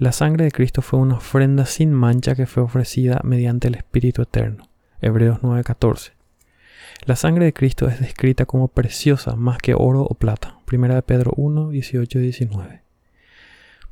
La 0.00 0.12
sangre 0.12 0.46
de 0.46 0.50
Cristo 0.50 0.80
fue 0.80 0.98
una 0.98 1.16
ofrenda 1.16 1.66
sin 1.66 1.92
mancha 1.92 2.34
que 2.34 2.46
fue 2.46 2.62
ofrecida 2.62 3.20
mediante 3.22 3.68
el 3.68 3.74
Espíritu 3.74 4.22
Eterno. 4.22 4.66
Hebreos 5.02 5.40
9:14. 5.42 6.12
La 7.04 7.16
sangre 7.16 7.44
de 7.44 7.52
Cristo 7.52 7.86
es 7.86 8.00
descrita 8.00 8.46
como 8.46 8.68
preciosa 8.68 9.36
más 9.36 9.58
que 9.58 9.74
oro 9.74 10.00
o 10.00 10.14
plata. 10.14 10.58
1 10.72 11.02
Pedro 11.02 11.34
1, 11.36 11.68
19. 11.68 12.80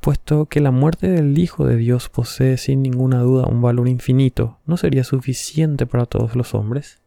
Puesto 0.01 0.47
que 0.47 0.61
la 0.61 0.71
muerte 0.71 1.09
del 1.09 1.37
Hijo 1.37 1.67
de 1.67 1.75
Dios 1.75 2.09
posee 2.09 2.57
sin 2.57 2.81
ninguna 2.81 3.19
duda 3.19 3.45
un 3.45 3.61
valor 3.61 3.87
infinito, 3.87 4.57
¿no 4.65 4.77
sería 4.77 5.03
suficiente 5.03 5.85
para 5.85 6.07
todos 6.07 6.35
los 6.35 6.55
hombres? 6.55 6.97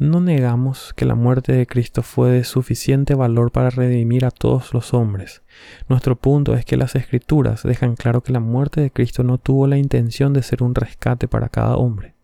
No 0.00 0.22
negamos 0.22 0.94
que 0.94 1.04
la 1.04 1.14
muerte 1.14 1.52
de 1.52 1.66
Cristo 1.66 2.02
fue 2.02 2.30
de 2.30 2.44
suficiente 2.44 3.14
valor 3.14 3.52
para 3.52 3.68
redimir 3.68 4.24
a 4.24 4.30
todos 4.30 4.72
los 4.72 4.94
hombres. 4.94 5.42
Nuestro 5.90 6.16
punto 6.16 6.54
es 6.54 6.64
que 6.64 6.78
las 6.78 6.94
escrituras 6.94 7.64
dejan 7.64 7.96
claro 7.96 8.22
que 8.22 8.32
la 8.32 8.40
muerte 8.40 8.80
de 8.80 8.90
Cristo 8.90 9.24
no 9.24 9.36
tuvo 9.36 9.66
la 9.66 9.76
intención 9.76 10.32
de 10.32 10.42
ser 10.42 10.62
un 10.62 10.74
rescate 10.74 11.28
para 11.28 11.50
cada 11.50 11.76
hombre. 11.76 12.14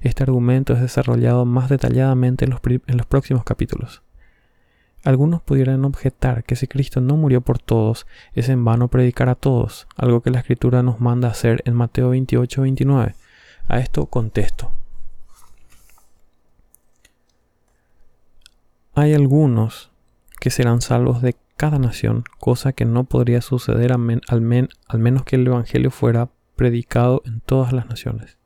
Este 0.00 0.24
argumento 0.24 0.72
es 0.72 0.80
desarrollado 0.80 1.44
más 1.44 1.68
detalladamente 1.68 2.46
en 2.46 2.50
los, 2.50 2.60
en 2.64 2.96
los 2.96 3.06
próximos 3.06 3.44
capítulos. 3.44 4.02
Algunos 5.04 5.40
pudieran 5.40 5.84
objetar 5.84 6.42
que 6.42 6.56
si 6.56 6.66
Cristo 6.66 7.00
no 7.00 7.16
murió 7.16 7.42
por 7.42 7.60
todos, 7.60 8.08
es 8.34 8.48
en 8.48 8.64
vano 8.64 8.88
predicar 8.88 9.28
a 9.28 9.36
todos, 9.36 9.86
algo 9.94 10.20
que 10.20 10.30
la 10.30 10.40
escritura 10.40 10.82
nos 10.82 10.98
manda 11.00 11.28
hacer 11.28 11.62
en 11.64 11.74
Mateo 11.74 12.12
28-29. 12.12 13.14
A 13.68 13.78
esto 13.78 14.06
contesto. 14.06 14.79
Hay 18.94 19.14
algunos 19.14 19.92
que 20.40 20.50
serán 20.50 20.80
salvos 20.80 21.22
de 21.22 21.36
cada 21.56 21.78
nación, 21.78 22.24
cosa 22.38 22.72
que 22.72 22.84
no 22.84 23.04
podría 23.04 23.40
suceder 23.40 23.92
al, 23.92 24.20
al 24.28 25.00
menos 25.00 25.24
que 25.24 25.36
el 25.36 25.46
Evangelio 25.46 25.90
fuera 25.90 26.30
predicado 26.56 27.22
en 27.24 27.40
todas 27.40 27.72
las 27.72 27.86
naciones. 27.86 28.38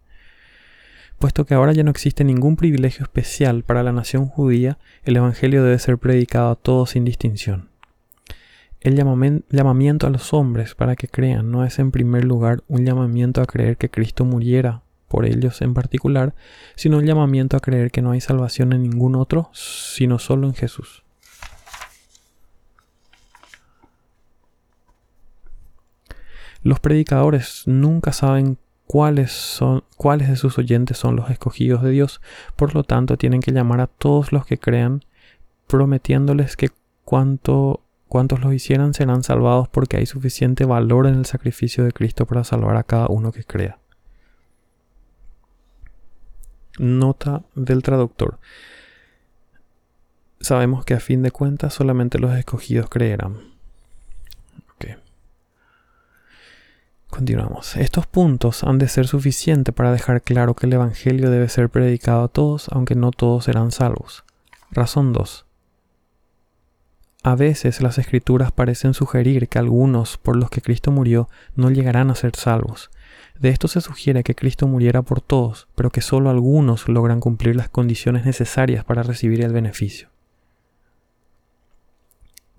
Puesto 1.18 1.46
que 1.46 1.54
ahora 1.54 1.72
ya 1.72 1.82
no 1.82 1.90
existe 1.90 2.24
ningún 2.24 2.56
privilegio 2.56 3.04
especial 3.04 3.62
para 3.62 3.82
la 3.82 3.92
nación 3.92 4.26
judía, 4.26 4.78
el 5.04 5.16
Evangelio 5.16 5.64
debe 5.64 5.78
ser 5.78 5.98
predicado 5.98 6.50
a 6.50 6.56
todos 6.56 6.90
sin 6.90 7.04
distinción. 7.04 7.70
El 8.80 8.96
llamamiento 8.96 10.06
a 10.06 10.10
los 10.10 10.34
hombres 10.34 10.74
para 10.74 10.94
que 10.94 11.08
crean 11.08 11.50
no 11.50 11.64
es 11.64 11.78
en 11.78 11.90
primer 11.90 12.24
lugar 12.24 12.62
un 12.68 12.84
llamamiento 12.84 13.40
a 13.40 13.46
creer 13.46 13.78
que 13.78 13.88
Cristo 13.88 14.26
muriera 14.26 14.83
por 15.14 15.26
ellos 15.26 15.62
en 15.62 15.74
particular, 15.74 16.34
sino 16.74 16.98
un 16.98 17.06
llamamiento 17.06 17.56
a 17.56 17.60
creer 17.60 17.92
que 17.92 18.02
no 18.02 18.10
hay 18.10 18.20
salvación 18.20 18.72
en 18.72 18.82
ningún 18.82 19.14
otro, 19.14 19.48
sino 19.52 20.18
solo 20.18 20.48
en 20.48 20.54
Jesús. 20.54 21.04
Los 26.64 26.80
predicadores 26.80 27.62
nunca 27.66 28.12
saben 28.12 28.58
cuáles 28.88 29.30
son 29.30 29.84
cuáles 29.96 30.28
de 30.30 30.34
sus 30.34 30.58
oyentes 30.58 30.98
son 30.98 31.14
los 31.14 31.30
escogidos 31.30 31.84
de 31.84 31.90
Dios, 31.90 32.20
por 32.56 32.74
lo 32.74 32.82
tanto 32.82 33.16
tienen 33.16 33.40
que 33.40 33.52
llamar 33.52 33.80
a 33.80 33.86
todos 33.86 34.32
los 34.32 34.44
que 34.44 34.58
crean, 34.58 35.04
prometiéndoles 35.68 36.56
que 36.56 36.70
cuanto 37.04 37.84
cuantos 38.08 38.40
los 38.40 38.52
hicieran 38.52 38.94
serán 38.94 39.22
salvados 39.22 39.68
porque 39.68 39.96
hay 39.96 40.06
suficiente 40.06 40.64
valor 40.64 41.06
en 41.06 41.14
el 41.14 41.24
sacrificio 41.24 41.84
de 41.84 41.92
Cristo 41.92 42.26
para 42.26 42.42
salvar 42.42 42.76
a 42.76 42.82
cada 42.82 43.06
uno 43.06 43.30
que 43.30 43.44
crea. 43.44 43.78
Nota 46.78 47.42
del 47.54 47.82
traductor. 47.82 48.38
Sabemos 50.40 50.84
que 50.84 50.94
a 50.94 51.00
fin 51.00 51.22
de 51.22 51.30
cuentas 51.30 51.74
solamente 51.74 52.18
los 52.18 52.36
escogidos 52.36 52.90
creerán. 52.90 53.54
Continuamos. 57.14 57.76
Estos 57.76 58.08
puntos 58.08 58.64
han 58.64 58.80
de 58.80 58.88
ser 58.88 59.06
suficientes 59.06 59.72
para 59.72 59.92
dejar 59.92 60.20
claro 60.20 60.54
que 60.54 60.66
el 60.66 60.72
Evangelio 60.72 61.30
debe 61.30 61.48
ser 61.48 61.68
predicado 61.68 62.24
a 62.24 62.28
todos, 62.28 62.68
aunque 62.72 62.96
no 62.96 63.12
todos 63.12 63.44
serán 63.44 63.70
salvos. 63.70 64.24
Razón 64.72 65.12
2. 65.12 65.46
A 67.22 67.36
veces 67.36 67.80
las 67.82 67.98
escrituras 67.98 68.50
parecen 68.50 68.94
sugerir 68.94 69.48
que 69.48 69.60
algunos 69.60 70.18
por 70.18 70.34
los 70.34 70.50
que 70.50 70.60
Cristo 70.60 70.90
murió 70.90 71.28
no 71.54 71.70
llegarán 71.70 72.10
a 72.10 72.16
ser 72.16 72.34
salvos. 72.34 72.90
De 73.38 73.48
esto 73.48 73.68
se 73.68 73.80
sugiere 73.80 74.22
que 74.22 74.34
Cristo 74.34 74.68
muriera 74.68 75.02
por 75.02 75.20
todos, 75.20 75.66
pero 75.74 75.90
que 75.90 76.00
solo 76.00 76.30
algunos 76.30 76.88
logran 76.88 77.20
cumplir 77.20 77.56
las 77.56 77.68
condiciones 77.68 78.24
necesarias 78.24 78.84
para 78.84 79.02
recibir 79.02 79.42
el 79.42 79.52
beneficio. 79.52 80.08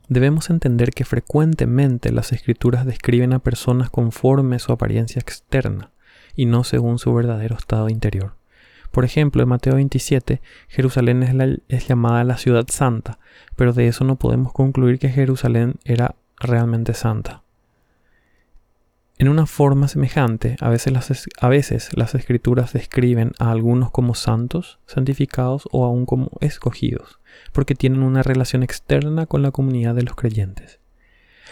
Debemos 0.07 0.49
entender 0.49 0.91
que 0.91 1.05
frecuentemente 1.05 2.11
las 2.11 2.31
escrituras 2.31 2.85
describen 2.85 3.33
a 3.33 3.39
personas 3.39 3.89
conforme 3.89 4.59
su 4.59 4.71
apariencia 4.71 5.19
externa 5.19 5.91
y 6.35 6.45
no 6.45 6.63
según 6.63 6.99
su 6.99 7.13
verdadero 7.13 7.55
estado 7.55 7.89
interior. 7.89 8.35
Por 8.91 9.03
ejemplo, 9.03 9.41
en 9.41 9.49
Mateo 9.49 9.75
27, 9.75 10.41
Jerusalén 10.67 11.23
es, 11.23 11.59
es 11.69 11.87
llamada 11.87 12.23
la 12.23 12.37
ciudad 12.37 12.65
santa, 12.69 13.17
pero 13.55 13.73
de 13.73 13.87
eso 13.87 14.03
no 14.03 14.17
podemos 14.17 14.53
concluir 14.53 14.99
que 14.99 15.09
Jerusalén 15.09 15.75
era 15.83 16.15
realmente 16.37 16.93
santa. 16.93 17.44
En 19.17 19.29
una 19.29 19.45
forma 19.45 19.87
semejante, 19.87 20.57
a 20.59 20.67
veces, 20.67 20.91
las, 20.91 22.15
escrituras 22.15 22.73
describen 22.73 23.31
a 23.39 23.49
algunos 23.49 23.89
como 23.91 24.13
santos, 24.13 24.79
santificados 24.87 25.69
o 25.71 25.85
aún 25.85 26.05
como 26.05 26.31
escogidos, 26.41 27.21
porque 27.53 27.75
tienen 27.75 28.03
una 28.03 28.23
relación 28.23 28.61
externa 28.61 29.25
con 29.25 29.41
la 29.41 29.51
comunidad 29.51 29.95
de 29.95 30.03
los 30.03 30.15
creyentes. 30.15 30.79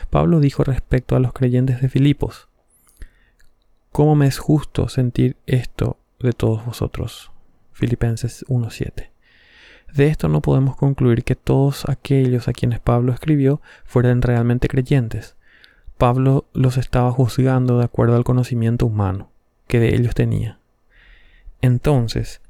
Pablo 0.10 0.42
dijo 0.42 0.66
respecto 0.66 1.16
a 1.16 1.20
los 1.20 1.32
creyentes 1.32 1.82
de 1.82 1.88
Filipos, 1.88 2.50
¿Cómo 3.94 4.16
me 4.16 4.28
es 4.28 4.40
justo 4.40 4.90
sentir 4.90 5.38
esto 5.46 5.98
de 6.20 6.34
todos 6.34 6.66
vosotros? 6.66 7.32
Filipenses 7.72 8.44
1.7. 8.50 9.12
De 9.94 10.08
esto 10.08 10.28
no 10.28 10.42
podemos 10.42 10.76
concluir 10.76 11.24
que 11.24 11.36
todos 11.36 11.88
aquellos 11.88 12.48
a 12.48 12.54
quienes 12.54 12.80
Pablo 12.80 13.14
escribió 13.14 13.62
fueran 13.86 14.22
realmente 14.22 14.68
creyentes, 14.68 15.38
Pablo 16.04 16.44
los 16.52 16.76
estaba 16.76 17.14
juzgando 17.14 17.78
de 17.78 17.86
acuerdo 17.86 18.18
al 18.18 18.26
conocimiento 18.26 18.86
humano 18.86 19.30
que 19.68 19.80
de 19.80 19.96
ellos 19.96 20.14
tenía. 20.14 20.60
Entonces, 21.62 22.42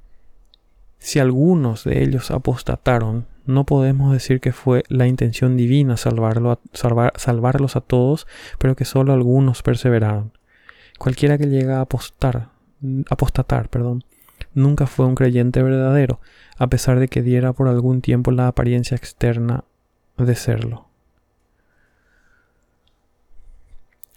si 0.98 1.20
algunos 1.20 1.84
de 1.84 2.02
ellos 2.02 2.32
apostataron, 2.32 3.28
no 3.46 3.64
podemos 3.64 4.12
decir 4.12 4.40
que 4.40 4.54
fue 4.54 4.82
la 4.90 5.06
intención 5.06 5.56
divina 5.56 5.98
salvarlo 5.98 6.60
salvarlos 6.74 7.76
a 7.76 7.82
todos, 7.82 8.26
pero 8.58 8.76
que 8.76 8.86
solo 8.86 9.14
algunos 9.14 9.62
perseveraron. 9.62 10.32
Cualquiera 10.98 11.38
que 11.38 11.46
llega 11.46 11.78
a 11.78 11.82
apostar, 11.82 12.50
apostatar, 13.08 13.70
perdón, 13.70 14.04
nunca 14.56 14.88
fue 14.88 15.06
un 15.06 15.14
creyente 15.14 15.62
verdadero, 15.62 16.20
a 16.58 16.66
pesar 16.70 17.00
de 17.00 17.08
que 17.08 17.22
diera 17.22 17.54
por 17.54 17.68
algún 17.68 18.02
tiempo 18.02 18.32
la 18.32 18.48
apariencia 18.48 18.98
externa 18.98 19.64
de 20.18 20.34
serlo. 20.34 20.88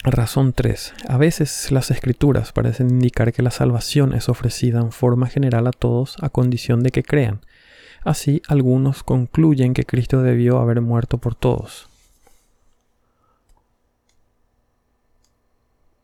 Razón 0.08 0.52
3. 0.52 0.94
A 1.08 1.16
veces 1.16 1.72
las 1.72 1.90
escrituras 1.90 2.52
parecen 2.52 2.90
indicar 2.90 3.32
que 3.32 3.42
la 3.42 3.50
salvación 3.50 4.14
es 4.14 4.28
ofrecida 4.28 4.78
en 4.78 4.92
forma 4.92 5.26
general 5.26 5.66
a 5.66 5.72
todos 5.72 6.16
a 6.20 6.28
condición 6.28 6.84
de 6.84 6.92
que 6.92 7.02
crean. 7.02 7.40
Así, 8.04 8.40
algunos 8.46 9.02
concluyen 9.02 9.74
que 9.74 9.82
Cristo 9.82 10.22
debió 10.22 10.60
haber 10.60 10.80
muerto 10.80 11.18
por 11.18 11.34
todos. 11.34 11.88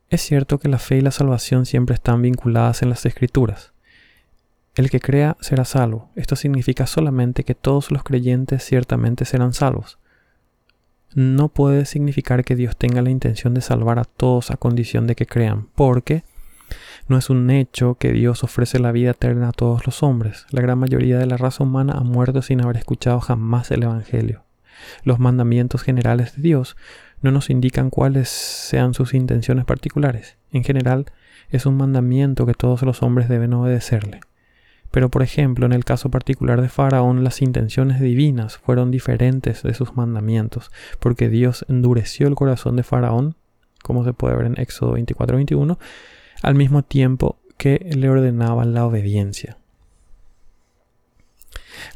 Es 0.09 0.21
cierto 0.21 0.59
que 0.59 0.67
la 0.67 0.79
fe 0.79 0.97
y 0.97 1.01
la 1.01 1.11
salvación 1.11 1.65
siempre 1.65 1.95
están 1.95 2.21
vinculadas 2.21 2.81
en 2.81 2.89
las 2.89 3.05
escrituras. 3.05 3.71
El 4.75 4.89
que 4.89 4.99
crea 4.99 5.37
será 5.39 5.63
salvo. 5.63 6.09
Esto 6.17 6.35
significa 6.35 6.87
solamente 6.87 7.45
que 7.45 7.55
todos 7.55 7.89
los 7.89 8.03
creyentes 8.03 8.65
ciertamente 8.65 9.23
serán 9.23 9.53
salvos 9.53 9.97
no 11.15 11.49
puede 11.49 11.85
significar 11.85 12.43
que 12.43 12.55
Dios 12.55 12.75
tenga 12.77 13.01
la 13.01 13.09
intención 13.09 13.53
de 13.53 13.61
salvar 13.61 13.99
a 13.99 14.05
todos 14.05 14.51
a 14.51 14.57
condición 14.57 15.07
de 15.07 15.15
que 15.15 15.25
crean, 15.25 15.67
porque 15.75 16.23
no 17.07 17.17
es 17.17 17.29
un 17.29 17.49
hecho 17.49 17.95
que 17.95 18.11
Dios 18.13 18.43
ofrece 18.43 18.79
la 18.79 18.91
vida 18.91 19.11
eterna 19.11 19.49
a 19.49 19.51
todos 19.51 19.85
los 19.85 20.03
hombres. 20.03 20.45
La 20.51 20.61
gran 20.61 20.79
mayoría 20.79 21.17
de 21.17 21.25
la 21.25 21.37
raza 21.37 21.63
humana 21.63 21.93
ha 21.93 22.03
muerto 22.03 22.41
sin 22.41 22.61
haber 22.61 22.77
escuchado 22.77 23.19
jamás 23.19 23.71
el 23.71 23.83
Evangelio. 23.83 24.43
Los 25.03 25.19
mandamientos 25.19 25.83
generales 25.83 26.35
de 26.35 26.41
Dios 26.41 26.75
no 27.21 27.31
nos 27.31 27.49
indican 27.49 27.89
cuáles 27.89 28.29
sean 28.29 28.93
sus 28.93 29.13
intenciones 29.13 29.65
particulares. 29.65 30.37
En 30.51 30.63
general, 30.63 31.05
es 31.49 31.65
un 31.65 31.77
mandamiento 31.77 32.45
que 32.45 32.53
todos 32.53 32.81
los 32.83 33.03
hombres 33.03 33.29
deben 33.29 33.53
obedecerle. 33.53 34.21
Pero 34.93 35.09
por 35.09 35.23
ejemplo, 35.23 35.65
en 35.65 35.73
el 35.73 35.85
caso 35.85 36.11
particular 36.11 36.61
de 36.61 36.69
Faraón, 36.69 37.23
las 37.23 37.41
intenciones 37.41 37.99
divinas 37.99 38.57
fueron 38.57 38.91
diferentes 38.91 39.63
de 39.63 39.73
sus 39.73 39.97
mandamientos, 39.97 40.69
porque 40.99 41.29
Dios 41.29 41.65
endureció 41.67 42.27
el 42.27 42.35
corazón 42.35 42.75
de 42.75 42.83
Faraón, 42.83 43.35
como 43.81 44.05
se 44.05 44.13
puede 44.13 44.35
ver 44.35 44.45
en 44.45 44.59
Éxodo 44.59 44.95
24-21, 44.95 45.79
al 46.43 46.53
mismo 46.53 46.83
tiempo 46.83 47.39
que 47.57 47.89
le 47.95 48.07
ordenaba 48.07 48.65
la 48.65 48.85
obediencia. 48.85 49.57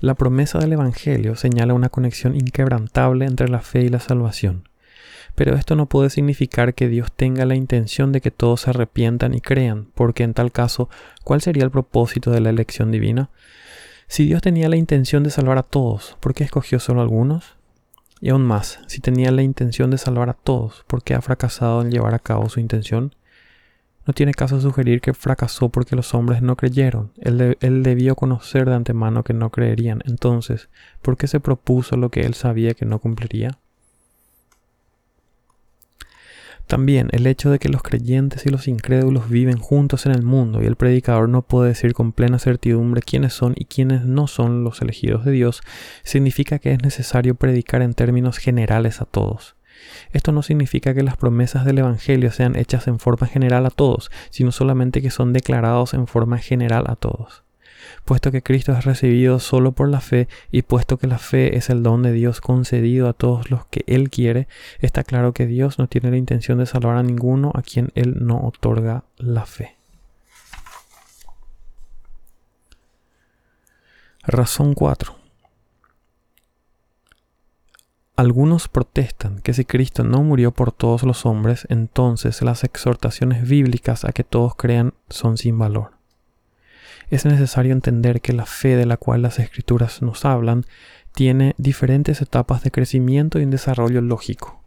La 0.01 0.15
promesa 0.15 0.57
del 0.57 0.73
Evangelio 0.73 1.35
señala 1.35 1.75
una 1.75 1.89
conexión 1.89 2.35
inquebrantable 2.35 3.25
entre 3.25 3.47
la 3.47 3.59
fe 3.59 3.81
y 3.81 3.89
la 3.89 3.99
salvación. 3.99 4.66
Pero 5.37 5.55
esto 5.55 5.75
no 5.75 5.85
puede 5.85 6.09
significar 6.09 6.73
que 6.73 6.89
Dios 6.89 7.11
tenga 7.11 7.45
la 7.45 7.53
intención 7.53 8.11
de 8.11 8.21
que 8.21 8.31
todos 8.31 8.61
se 8.61 8.71
arrepientan 8.71 9.35
y 9.35 9.39
crean, 9.39 9.85
porque 9.93 10.23
en 10.23 10.33
tal 10.33 10.51
caso, 10.51 10.89
¿cuál 11.23 11.41
sería 11.41 11.63
el 11.63 11.69
propósito 11.69 12.31
de 12.31 12.41
la 12.41 12.49
elección 12.49 12.89
divina? 12.89 13.29
Si 14.07 14.25
Dios 14.25 14.41
tenía 14.41 14.67
la 14.67 14.77
intención 14.77 15.21
de 15.21 15.29
salvar 15.29 15.59
a 15.59 15.61
todos, 15.61 16.17
¿por 16.21 16.33
qué 16.33 16.43
escogió 16.43 16.79
solo 16.79 17.01
algunos? 17.01 17.55
Y 18.19 18.29
aún 18.29 18.47
más, 18.47 18.79
si 18.87 18.99
tenía 18.99 19.29
la 19.29 19.43
intención 19.43 19.91
de 19.91 19.99
salvar 19.99 20.31
a 20.31 20.33
todos, 20.33 20.83
¿por 20.87 21.03
qué 21.03 21.13
ha 21.13 21.21
fracasado 21.21 21.83
en 21.83 21.91
llevar 21.91 22.15
a 22.15 22.19
cabo 22.19 22.49
su 22.49 22.59
intención? 22.59 23.13
No 24.07 24.13
tiene 24.13 24.33
caso 24.33 24.59
sugerir 24.59 25.01
que 25.01 25.13
fracasó 25.13 25.69
porque 25.69 25.95
los 25.95 26.15
hombres 26.15 26.41
no 26.41 26.55
creyeron. 26.55 27.11
Él, 27.17 27.59
él, 27.59 27.83
debió 27.83 28.15
conocer 28.15 28.65
de 28.65 28.73
antemano 28.73 29.23
que 29.23 29.35
no 29.35 29.51
creerían. 29.51 30.01
Entonces, 30.07 30.69
¿por 31.03 31.15
qué 31.15 31.27
se 31.27 31.39
propuso 31.39 31.95
lo 31.95 32.09
que 32.09 32.21
él 32.21 32.33
sabía 32.33 32.73
que 32.73 32.85
no 32.87 32.97
cumpliría? 32.97 33.59
También 36.67 37.07
el 37.13 37.25
hecho 37.27 37.49
de 37.49 37.59
que 37.59 37.69
los 37.69 37.81
creyentes 37.81 38.45
y 38.45 38.49
los 38.49 38.67
incrédulos 38.67 39.29
viven 39.29 39.57
juntos 39.57 40.05
en 40.05 40.11
el 40.11 40.21
mundo 40.21 40.61
y 40.61 40.65
el 40.65 40.75
predicador 40.75 41.29
no 41.29 41.41
puede 41.41 41.69
decir 41.69 41.93
con 41.93 42.11
plena 42.11 42.39
certidumbre 42.39 43.01
quiénes 43.01 43.33
son 43.33 43.53
y 43.55 43.65
quiénes 43.65 44.03
no 44.03 44.27
son 44.27 44.65
los 44.65 44.81
elegidos 44.81 45.23
de 45.23 45.31
Dios, 45.31 45.61
significa 46.03 46.59
que 46.59 46.73
es 46.73 46.83
necesario 46.83 47.35
predicar 47.35 47.81
en 47.81 47.93
términos 47.93 48.37
generales 48.37 49.01
a 49.01 49.05
todos. 49.05 49.55
Esto 50.11 50.33
no 50.33 50.43
significa 50.43 50.93
que 50.93 51.03
las 51.03 51.15
promesas 51.15 51.63
del 51.63 51.77
Evangelio 51.77 52.31
sean 52.31 52.57
hechas 52.57 52.87
en 52.87 52.99
forma 52.99 53.27
general 53.27 53.65
a 53.65 53.69
todos, 53.69 54.11
sino 54.29 54.51
solamente 54.51 55.01
que 55.01 55.11
son 55.11 55.31
declarados 55.31 55.93
en 55.93 56.05
forma 56.05 56.37
general 56.37 56.85
a 56.89 56.97
todos 56.97 57.46
puesto 58.05 58.31
que 58.31 58.41
Cristo 58.41 58.71
es 58.73 58.85
recibido 58.85 59.39
solo 59.39 59.71
por 59.71 59.89
la 59.89 60.01
fe 60.01 60.27
y 60.51 60.61
puesto 60.61 60.97
que 60.97 61.07
la 61.07 61.17
fe 61.17 61.57
es 61.57 61.69
el 61.69 61.83
don 61.83 62.03
de 62.03 62.11
Dios 62.11 62.41
concedido 62.41 63.07
a 63.07 63.13
todos 63.13 63.51
los 63.51 63.65
que 63.67 63.83
Él 63.87 64.09
quiere, 64.09 64.47
está 64.79 65.03
claro 65.03 65.33
que 65.33 65.45
Dios 65.45 65.79
no 65.79 65.87
tiene 65.87 66.11
la 66.11 66.17
intención 66.17 66.57
de 66.57 66.65
salvar 66.65 66.97
a 66.97 67.03
ninguno 67.03 67.51
a 67.55 67.61
quien 67.61 67.91
Él 67.95 68.15
no 68.25 68.39
otorga 68.45 69.03
la 69.17 69.45
fe. 69.45 69.77
Razón 74.23 74.73
4. 74.73 75.15
Algunos 78.17 78.67
protestan 78.67 79.39
que 79.41 79.53
si 79.53 79.63
Cristo 79.63 80.03
no 80.03 80.23
murió 80.23 80.51
por 80.51 80.71
todos 80.71 81.03
los 81.03 81.25
hombres, 81.25 81.67
entonces 81.69 82.41
las 82.41 82.63
exhortaciones 82.63 83.47
bíblicas 83.47 84.05
a 84.05 84.11
que 84.11 84.23
todos 84.23 84.55
crean 84.55 84.95
son 85.07 85.37
sin 85.37 85.59
valor 85.59 85.96
es 87.09 87.25
necesario 87.25 87.71
entender 87.71 88.21
que 88.21 88.33
la 88.33 88.45
fe 88.45 88.75
de 88.75 88.85
la 88.85 88.97
cual 88.97 89.21
las 89.21 89.39
escrituras 89.39 90.01
nos 90.01 90.25
hablan 90.25 90.65
tiene 91.13 91.55
diferentes 91.57 92.21
etapas 92.21 92.63
de 92.63 92.71
crecimiento 92.71 93.39
y 93.39 93.45
desarrollo 93.45 94.01
lógico. 94.01 94.61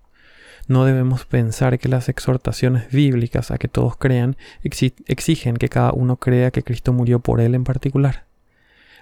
No 0.67 0.85
debemos 0.85 1.25
pensar 1.25 1.79
que 1.79 1.89
las 1.89 2.09
exhortaciones 2.09 2.91
bíblicas 2.91 3.51
a 3.51 3.59
que 3.59 3.69
todos 3.69 3.97
crean 3.97 4.37
exigen 4.63 5.57
que 5.57 5.69
cada 5.69 5.93
uno 5.93 6.17
crea 6.17 6.51
que 6.51 6.63
Cristo 6.63 6.93
murió 6.93 7.21
por 7.21 7.41
él 7.41 7.55
en 7.55 7.65
particular. 7.65 8.25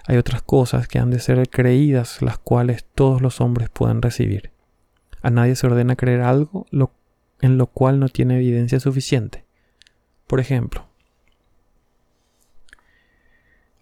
Hay 0.07 0.17
otras 0.17 0.41
cosas 0.41 0.87
que 0.87 0.99
han 0.99 1.11
de 1.11 1.19
ser 1.19 1.47
creídas 1.49 2.21
las 2.21 2.39
cuales 2.39 2.85
todos 2.95 3.21
los 3.21 3.39
hombres 3.41 3.69
pueden 3.69 4.01
recibir. 4.01 4.51
A 5.21 5.29
nadie 5.29 5.55
se 5.55 5.67
ordena 5.67 5.95
creer 5.95 6.21
algo 6.21 6.65
en 7.41 7.57
lo 7.57 7.67
cual 7.67 7.99
no 7.99 8.09
tiene 8.09 8.37
evidencia 8.37 8.79
suficiente. 8.79 9.45
Por 10.27 10.39
ejemplo, 10.39 10.88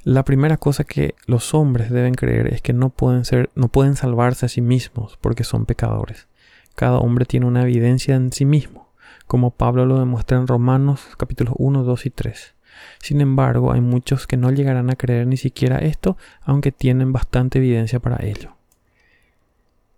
la 0.04 0.24
primera 0.24 0.58
cosa 0.58 0.84
que 0.84 1.16
los 1.26 1.54
hombres 1.54 1.90
deben 1.90 2.14
creer 2.14 2.54
es 2.54 2.62
que 2.62 2.74
no 2.74 2.90
pueden 2.90 3.26
ser, 3.26 3.50
no 3.56 3.68
pueden 3.68 3.96
salvarse 3.96 4.46
a 4.46 4.50
sí 4.50 4.62
mismos 4.62 5.18
porque 5.20 5.44
son 5.44 5.66
pecadores. 5.66 6.28
Cada 6.76 7.00
hombre 7.00 7.26
tiene 7.26 7.46
una 7.46 7.64
evidencia 7.64 8.16
en 8.16 8.32
sí 8.32 8.46
mismo, 8.46 8.90
como 9.26 9.52
Pablo 9.52 9.86
lo 9.86 10.00
demuestra 10.00 10.38
en 10.38 10.48
Romanos 10.48 11.02
capítulos 11.18 11.56
1, 11.58 11.84
2 11.84 12.06
y 12.06 12.10
3. 12.12 12.56
Sin 13.00 13.22
embargo, 13.22 13.72
hay 13.72 13.82
muchos 13.82 14.28
que 14.28 14.38
no 14.38 14.52
llegarán 14.52 14.90
a 14.90 14.96
creer 14.96 15.28
ni 15.28 15.38
siquiera 15.38 15.80
esto, 15.80 16.18
aunque 16.42 16.72
tienen 16.72 17.12
bastante 17.12 17.58
evidencia 17.58 18.00
para 18.00 18.24
ello. 18.26 18.56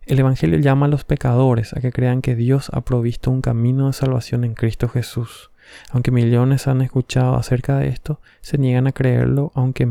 El 0.05 0.19
Evangelio 0.19 0.57
llama 0.57 0.87
a 0.87 0.89
los 0.89 1.03
pecadores 1.03 1.73
a 1.73 1.81
que 1.81 1.91
crean 1.91 2.21
que 2.21 2.35
Dios 2.35 2.71
ha 2.73 2.81
provisto 2.81 3.29
un 3.29 3.41
camino 3.41 3.87
de 3.87 3.93
salvación 3.93 4.43
en 4.43 4.55
Cristo 4.55 4.89
Jesús. 4.89 5.48
Aunque 5.91 6.11
millones 6.11 6.67
han 6.67 6.81
escuchado 6.81 7.35
acerca 7.35 7.77
de 7.77 7.87
esto, 7.87 8.19
se 8.41 8.57
niegan 8.57 8.87
a 8.87 8.91
creerlo 8.91 9.51
aunque 9.55 9.87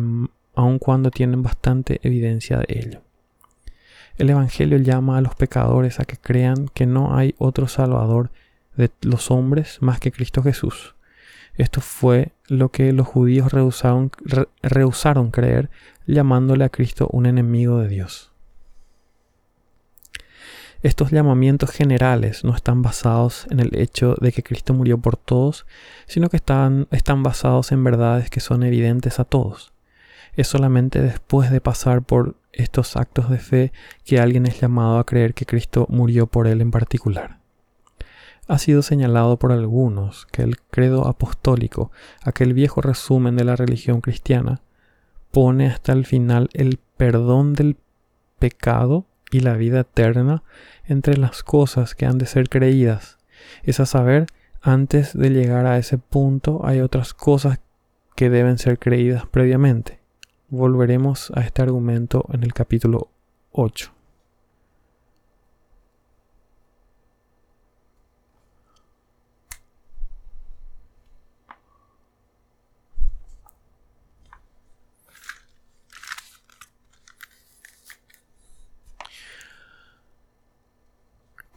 aun 0.55 0.79
cuando 0.79 1.11
tienen 1.11 1.43
bastante 1.43 2.01
evidencia 2.03 2.59
de 2.59 2.67
ello. 2.69 3.03
El 4.17 4.31
Evangelio 4.31 4.79
llama 4.79 5.17
a 5.17 5.21
los 5.21 5.37
pecadores 5.37 6.01
a 6.01 6.05
que 6.05 6.17
crean 6.17 6.69
que 6.75 6.87
no 6.87 7.17
hay 7.17 7.35
otro 7.39 7.69
Salvador 7.69 8.31
de 8.77 8.91
los 9.03 9.31
hombres 9.31 9.79
más 9.81 10.01
que 10.01 10.11
Cristo 10.11 10.43
Jesús. 10.43 10.97
Esto 11.55 11.81
fue 11.81 12.33
lo 12.49 12.71
que 12.71 12.93
los 12.93 13.07
judíos 13.07 13.53
rehusaron, 13.53 14.11
rehusaron 14.63 15.31
creer, 15.31 15.71
llamándole 16.07 16.65
a 16.65 16.69
Cristo 16.69 17.09
un 17.13 17.27
enemigo 17.27 17.79
de 17.79 17.89
Dios. 17.89 18.28
Estos 20.81 21.11
llamamientos 21.11 21.73
generales 21.73 22.45
no 22.45 22.55
están 22.55 22.83
basados 22.83 23.49
en 23.51 23.59
el 23.59 23.77
hecho 23.77 24.15
de 24.21 24.31
que 24.31 24.45
Cristo 24.45 24.75
murió 24.75 24.97
por 24.99 25.17
todos, 25.17 25.67
sino 26.07 26.29
que 26.29 26.37
están, 26.37 26.87
están 26.93 27.25
basados 27.25 27.73
en 27.73 27.83
verdades 27.83 28.31
que 28.31 28.39
son 28.39 28.63
evidentes 28.63 29.19
a 29.19 29.25
todos. 29.25 29.73
Es 30.37 30.47
solamente 30.47 31.03
después 31.03 31.51
de 31.51 31.61
pasar 31.61 32.03
por 32.03 32.37
estos 32.53 32.97
actos 32.97 33.29
de 33.29 33.39
fe 33.39 33.73
que 34.05 34.21
alguien 34.21 34.47
es 34.47 34.61
llamado 34.61 34.99
a 34.99 35.05
creer 35.05 35.35
que 35.35 35.47
Cristo 35.47 35.85
murió 35.89 36.29
por 36.29 36.47
él 36.47 36.61
en 36.61 36.71
particular. 36.71 37.41
Ha 38.47 38.59
sido 38.59 38.83
señalado 38.83 39.37
por 39.37 39.51
algunos 39.51 40.27
que 40.27 40.43
el 40.43 40.61
credo 40.61 41.09
apostólico, 41.09 41.91
aquel 42.23 42.55
viejo 42.55 42.83
resumen 42.83 43.35
de 43.35 43.45
la 43.45 43.57
religión 43.57 44.01
cristiana, 44.01 44.63
pone 45.33 45.67
hasta 45.67 45.93
el 45.93 46.07
final 46.07 46.49
el 46.53 46.79
perdón 46.97 47.55
del 47.55 47.79
pecado 48.39 49.07
y 49.31 49.41
la 49.41 49.55
vida 49.55 49.81
eterna 49.81 50.43
entre 50.87 51.17
las 51.17 51.43
cosas 51.43 51.95
que 51.95 52.07
han 52.07 52.19
de 52.19 52.27
ser 52.27 52.49
creídas. 52.49 53.19
Es 53.63 53.81
a 53.81 53.87
saber, 53.87 54.27
antes 54.61 55.17
de 55.17 55.31
llegar 55.31 55.67
a 55.67 55.79
ese 55.79 55.99
punto 55.99 56.63
hay 56.65 56.81
otras 56.81 57.15
cosas 57.15 57.61
que 58.17 58.31
deben 58.31 58.59
ser 58.59 58.79
creídas 58.79 59.27
previamente. 59.27 60.01
Volveremos 60.49 61.31
a 61.35 61.43
este 61.43 61.63
argumento 61.63 62.25
en 62.33 62.43
el 62.43 62.53
capítulo 62.55 63.11
8. 63.53 63.98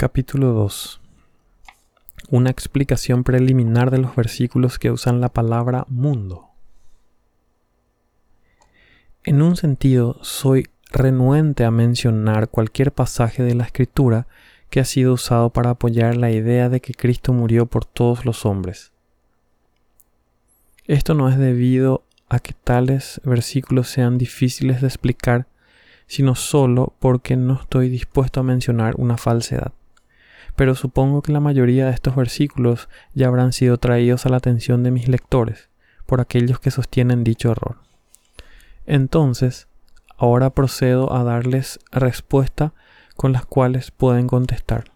Capítulo 0.01 0.47
2. 0.53 0.99
Una 2.31 2.49
explicación 2.49 3.23
preliminar 3.23 3.91
de 3.91 3.99
los 3.99 4.15
versículos 4.15 4.79
que 4.79 4.89
usan 4.89 5.21
la 5.21 5.29
palabra 5.29 5.85
mundo. 5.89 6.49
En 9.23 9.43
un 9.43 9.55
sentido, 9.55 10.17
soy 10.23 10.69
renuente 10.89 11.65
a 11.65 11.69
mencionar 11.69 12.49
cualquier 12.49 12.91
pasaje 12.91 13.43
de 13.43 13.53
la 13.53 13.65
Escritura 13.65 14.25
que 14.71 14.79
ha 14.79 14.85
sido 14.85 15.13
usado 15.13 15.51
para 15.51 15.69
apoyar 15.69 16.17
la 16.17 16.31
idea 16.31 16.67
de 16.67 16.81
que 16.81 16.95
Cristo 16.95 17.31
murió 17.31 17.67
por 17.67 17.85
todos 17.85 18.25
los 18.25 18.43
hombres. 18.43 18.91
Esto 20.87 21.13
no 21.13 21.29
es 21.29 21.37
debido 21.37 22.01
a 22.27 22.39
que 22.39 22.53
tales 22.53 23.21
versículos 23.23 23.89
sean 23.89 24.17
difíciles 24.17 24.81
de 24.81 24.87
explicar, 24.87 25.45
sino 26.07 26.33
solo 26.33 26.95
porque 26.97 27.35
no 27.35 27.53
estoy 27.53 27.89
dispuesto 27.89 28.39
a 28.39 28.43
mencionar 28.43 28.95
una 28.97 29.17
falsedad 29.17 29.73
pero 30.55 30.75
supongo 30.75 31.21
que 31.21 31.31
la 31.31 31.39
mayoría 31.39 31.85
de 31.85 31.91
estos 31.91 32.15
versículos 32.15 32.89
ya 33.13 33.27
habrán 33.27 33.53
sido 33.53 33.77
traídos 33.77 34.25
a 34.25 34.29
la 34.29 34.37
atención 34.37 34.83
de 34.83 34.91
mis 34.91 35.07
lectores 35.07 35.69
por 36.05 36.21
aquellos 36.21 36.59
que 36.59 36.71
sostienen 36.71 37.23
dicho 37.23 37.51
error. 37.51 37.77
Entonces, 38.85 39.67
ahora 40.17 40.49
procedo 40.49 41.13
a 41.13 41.23
darles 41.23 41.79
respuesta 41.91 42.73
con 43.15 43.31
las 43.31 43.45
cuales 43.45 43.91
pueden 43.91 44.27
contestar. 44.27 44.91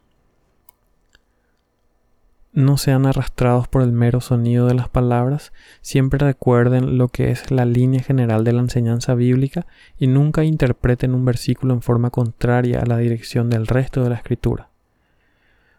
No 2.52 2.78
sean 2.78 3.06
arrastrados 3.06 3.68
por 3.68 3.82
el 3.82 3.92
mero 3.92 4.22
sonido 4.22 4.68
de 4.68 4.76
las 4.76 4.88
palabras, 4.88 5.52
siempre 5.82 6.20
recuerden 6.20 6.98
lo 6.98 7.10
que 7.10 7.30
es 7.32 7.52
la 7.52 7.66
línea 7.66 8.02
general 8.02 8.46
de 8.46 8.54
la 8.54 8.62
enseñanza 8.62 9.14
bíblica 9.14 9.68
y 9.98 10.08
nunca 10.08 10.46
interpreten 10.46 11.14
un 11.14 11.26
versículo 11.26 11.74
en 11.74 11.82
forma 11.82 12.12
contraria 12.12 12.80
a 12.80 12.86
la 12.86 12.98
dirección 12.98 13.50
del 13.50 13.68
resto 13.68 14.04
de 14.04 14.10
la 14.10 14.16
escritura. 14.16 14.70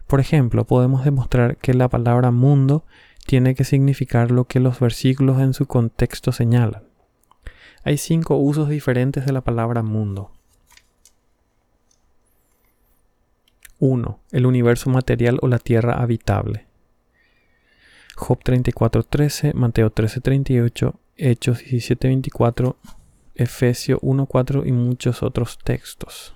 Por 0.07 0.21
ejemplo, 0.21 0.65
podemos 0.65 1.05
demostrar 1.05 1.57
que 1.57 1.75
la 1.75 1.89
palabra 1.89 2.31
mundo 2.31 2.85
tiene 3.27 3.55
que 3.55 3.65
significar 3.65 4.31
lo 4.31 4.45
que 4.45 4.61
los 4.61 4.79
versículos 4.79 5.41
en 5.41 5.53
su 5.53 5.67
contexto 5.67 6.31
señalan. 6.31 6.85
Hay 7.83 7.99
cinco 7.99 8.37
usos 8.37 8.69
diferentes 8.69 9.27
de 9.27 9.33
la 9.33 9.43
palabra 9.43 9.83
mundo. 9.83 10.31
1. 13.79 14.21
El 14.31 14.47
universo 14.47 14.91
material 14.91 15.39
o 15.43 15.49
la 15.49 15.59
tierra 15.59 15.95
habitable. 15.95 16.67
Job 18.15 18.39
34.13, 18.43 19.55
Mateo 19.55 19.93
13.38, 19.93 20.95
Hechos 21.17 21.63
17.24, 21.63 22.77
Efesio 23.35 24.01
1.4 24.01 24.67
y 24.67 24.73
muchos 24.73 25.23
otros 25.23 25.59
textos 25.59 26.36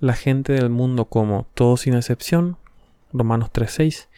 la 0.00 0.14
gente 0.14 0.54
del 0.54 0.70
mundo 0.70 1.04
como 1.04 1.46
todos 1.54 1.82
sin 1.82 1.94
excepción, 1.94 2.56
Romanos 3.12 3.50
3.6, 3.52 4.08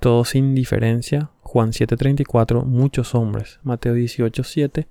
todos 0.00 0.30
sin 0.30 0.54
diferencia, 0.54 1.30
Juan 1.42 1.70
7.34, 1.70 2.64
muchos 2.64 3.14
hombres, 3.14 3.60
Mateo 3.62 3.94
18.7, 3.94 4.86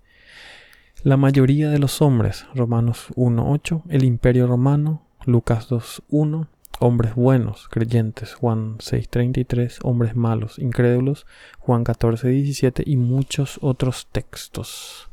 la 1.04 1.18
mayoría 1.18 1.70
de 1.70 1.80
los 1.80 2.02
hombres, 2.02 2.46
Romanos 2.56 3.08
1.8, 3.16 3.84
el 3.90 4.04
imperio 4.04 4.48
romano, 4.48 5.04
Lucas 5.26 5.70
2.1, 5.70 6.48
hombres 6.80 7.16
buenos, 7.16 7.68
creyentes, 7.70 8.34
Juan 8.36 8.78
6.33, 8.78 9.80
hombres 9.84 10.16
malos, 10.16 10.60
incrédulos, 10.60 11.26
Juan 11.60 11.84
14.17 11.84 12.84
y 12.86 12.98
muchos 12.98 13.60
otros 13.62 14.08
textos. 14.12 15.10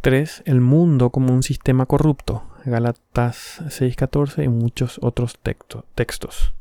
3. 0.00 0.42
El 0.44 0.60
mundo 0.60 1.10
como 1.10 1.32
un 1.32 1.42
sistema 1.42 1.86
corrupto. 1.86 2.42
Galatas 2.66 3.60
6.14 3.66 4.42
y 4.42 4.48
muchos 4.48 4.98
otros 5.02 5.38
textos. 5.38 6.54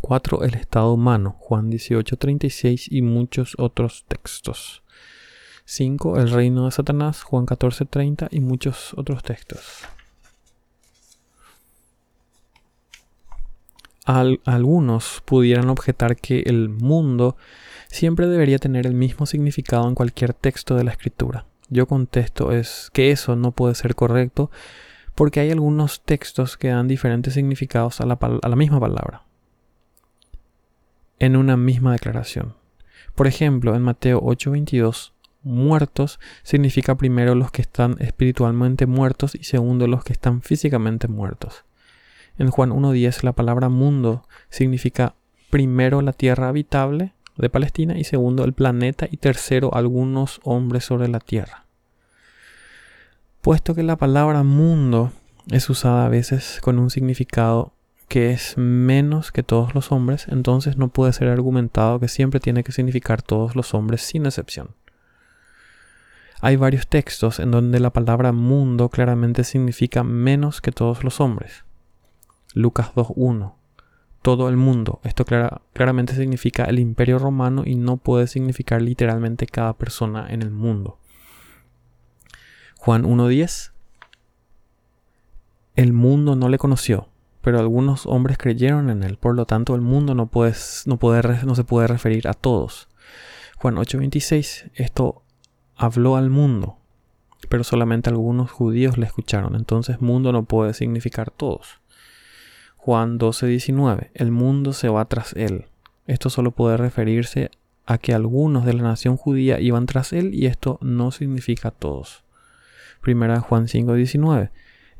4. 0.00 0.44
El 0.44 0.54
estado 0.54 0.92
humano. 0.92 1.34
Juan 1.40 1.72
18.36 1.72 2.86
y 2.88 3.02
muchos 3.02 3.56
otros 3.58 4.04
textos. 4.06 4.84
5. 5.64 6.20
El 6.20 6.30
reino 6.30 6.66
de 6.66 6.70
Satanás. 6.70 7.24
Juan 7.24 7.46
14.30 7.46 8.28
y 8.30 8.40
muchos 8.40 8.94
otros 8.96 9.22
textos. 9.22 9.88
algunos 14.06 15.22
pudieran 15.24 15.70
objetar 15.70 16.16
que 16.16 16.40
el 16.40 16.68
mundo 16.68 17.38
siempre 17.88 18.26
debería 18.26 18.58
tener 18.58 18.86
el 18.86 18.92
mismo 18.92 19.24
significado 19.24 19.88
en 19.88 19.94
cualquier 19.94 20.34
texto 20.34 20.76
de 20.76 20.84
la 20.84 20.90
escritura 20.90 21.46
yo 21.68 21.86
contesto 21.86 22.52
es 22.52 22.90
que 22.92 23.10
eso 23.10 23.36
no 23.36 23.52
puede 23.52 23.74
ser 23.74 23.94
correcto 23.94 24.50
porque 25.14 25.40
hay 25.40 25.50
algunos 25.50 26.02
textos 26.02 26.56
que 26.56 26.68
dan 26.68 26.88
diferentes 26.88 27.34
significados 27.34 28.00
a 28.00 28.06
la, 28.06 28.18
a 28.20 28.48
la 28.48 28.56
misma 28.56 28.80
palabra 28.80 29.22
en 31.18 31.36
una 31.36 31.56
misma 31.56 31.92
declaración. 31.92 32.54
Por 33.14 33.26
ejemplo, 33.26 33.74
en 33.74 33.82
Mateo 33.82 34.20
8:22, 34.20 35.12
muertos 35.42 36.18
significa 36.42 36.96
primero 36.96 37.34
los 37.34 37.50
que 37.50 37.62
están 37.62 37.96
espiritualmente 38.00 38.86
muertos 38.86 39.34
y 39.34 39.44
segundo 39.44 39.86
los 39.86 40.04
que 40.04 40.12
están 40.12 40.42
físicamente 40.42 41.06
muertos. 41.06 41.64
En 42.38 42.50
Juan 42.50 42.70
1.10 42.70 43.22
la 43.22 43.32
palabra 43.32 43.68
mundo 43.68 44.26
significa 44.48 45.14
primero 45.50 46.02
la 46.02 46.12
tierra 46.12 46.48
habitable 46.48 47.14
de 47.36 47.50
Palestina 47.50 47.98
y 47.98 48.04
segundo 48.04 48.44
el 48.44 48.52
planeta 48.52 49.06
y 49.10 49.16
tercero 49.16 49.74
algunos 49.74 50.40
hombres 50.44 50.84
sobre 50.84 51.08
la 51.08 51.20
tierra. 51.20 51.64
Puesto 53.40 53.74
que 53.74 53.82
la 53.82 53.96
palabra 53.96 54.42
mundo 54.42 55.12
es 55.50 55.68
usada 55.68 56.06
a 56.06 56.08
veces 56.08 56.58
con 56.62 56.78
un 56.78 56.90
significado 56.90 57.72
que 58.08 58.30
es 58.30 58.56
menos 58.56 59.32
que 59.32 59.42
todos 59.42 59.74
los 59.74 59.90
hombres, 59.90 60.26
entonces 60.28 60.76
no 60.76 60.88
puede 60.88 61.12
ser 61.12 61.28
argumentado 61.28 61.98
que 62.00 62.08
siempre 62.08 62.40
tiene 62.40 62.62
que 62.62 62.72
significar 62.72 63.22
todos 63.22 63.56
los 63.56 63.74
hombres 63.74 64.02
sin 64.02 64.26
excepción. 64.26 64.70
Hay 66.40 66.56
varios 66.56 66.86
textos 66.86 67.40
en 67.40 67.50
donde 67.50 67.80
la 67.80 67.90
palabra 67.90 68.32
mundo 68.32 68.88
claramente 68.90 69.44
significa 69.44 70.04
menos 70.04 70.60
que 70.60 70.72
todos 70.72 71.02
los 71.02 71.20
hombres. 71.20 71.64
Lucas 72.54 72.92
2.1 72.94 73.63
todo 74.24 74.48
el 74.48 74.56
mundo. 74.56 75.00
Esto 75.04 75.26
claramente 75.26 76.14
significa 76.14 76.64
el 76.64 76.78
imperio 76.78 77.18
romano 77.18 77.62
y 77.66 77.74
no 77.74 77.98
puede 77.98 78.26
significar 78.26 78.80
literalmente 78.80 79.46
cada 79.46 79.74
persona 79.74 80.26
en 80.30 80.40
el 80.40 80.50
mundo. 80.50 80.98
Juan 82.78 83.04
1.10 83.04 83.72
El 85.76 85.92
mundo 85.92 86.36
no 86.36 86.48
le 86.48 86.56
conoció, 86.56 87.08
pero 87.42 87.60
algunos 87.60 88.06
hombres 88.06 88.38
creyeron 88.38 88.88
en 88.88 89.02
él, 89.02 89.18
por 89.18 89.34
lo 89.34 89.44
tanto 89.44 89.74
el 89.74 89.82
mundo 89.82 90.14
no, 90.14 90.22
no, 90.22 90.26
puede, 90.30 90.54
no 91.44 91.54
se 91.54 91.64
puede 91.64 91.86
referir 91.86 92.26
a 92.26 92.32
todos. 92.32 92.88
Juan 93.58 93.74
8.26 93.74 94.70
Esto 94.72 95.22
habló 95.76 96.16
al 96.16 96.30
mundo, 96.30 96.78
pero 97.50 97.62
solamente 97.62 98.08
algunos 98.08 98.50
judíos 98.50 98.96
le 98.96 99.04
escucharon, 99.04 99.54
entonces 99.54 100.00
mundo 100.00 100.32
no 100.32 100.44
puede 100.44 100.72
significar 100.72 101.30
todos. 101.30 101.83
Juan 102.84 103.16
12:19, 103.16 104.10
el 104.12 104.30
mundo 104.30 104.74
se 104.74 104.90
va 104.90 105.06
tras 105.06 105.32
él. 105.32 105.64
Esto 106.06 106.28
solo 106.28 106.50
puede 106.50 106.76
referirse 106.76 107.50
a 107.86 107.96
que 107.96 108.12
algunos 108.12 108.66
de 108.66 108.74
la 108.74 108.82
nación 108.82 109.16
judía 109.16 109.58
iban 109.58 109.86
tras 109.86 110.12
él 110.12 110.34
y 110.34 110.44
esto 110.44 110.78
no 110.82 111.10
significa 111.10 111.70
todos. 111.70 112.24
Primera 113.00 113.40
Juan 113.40 113.68
5:19. 113.68 114.50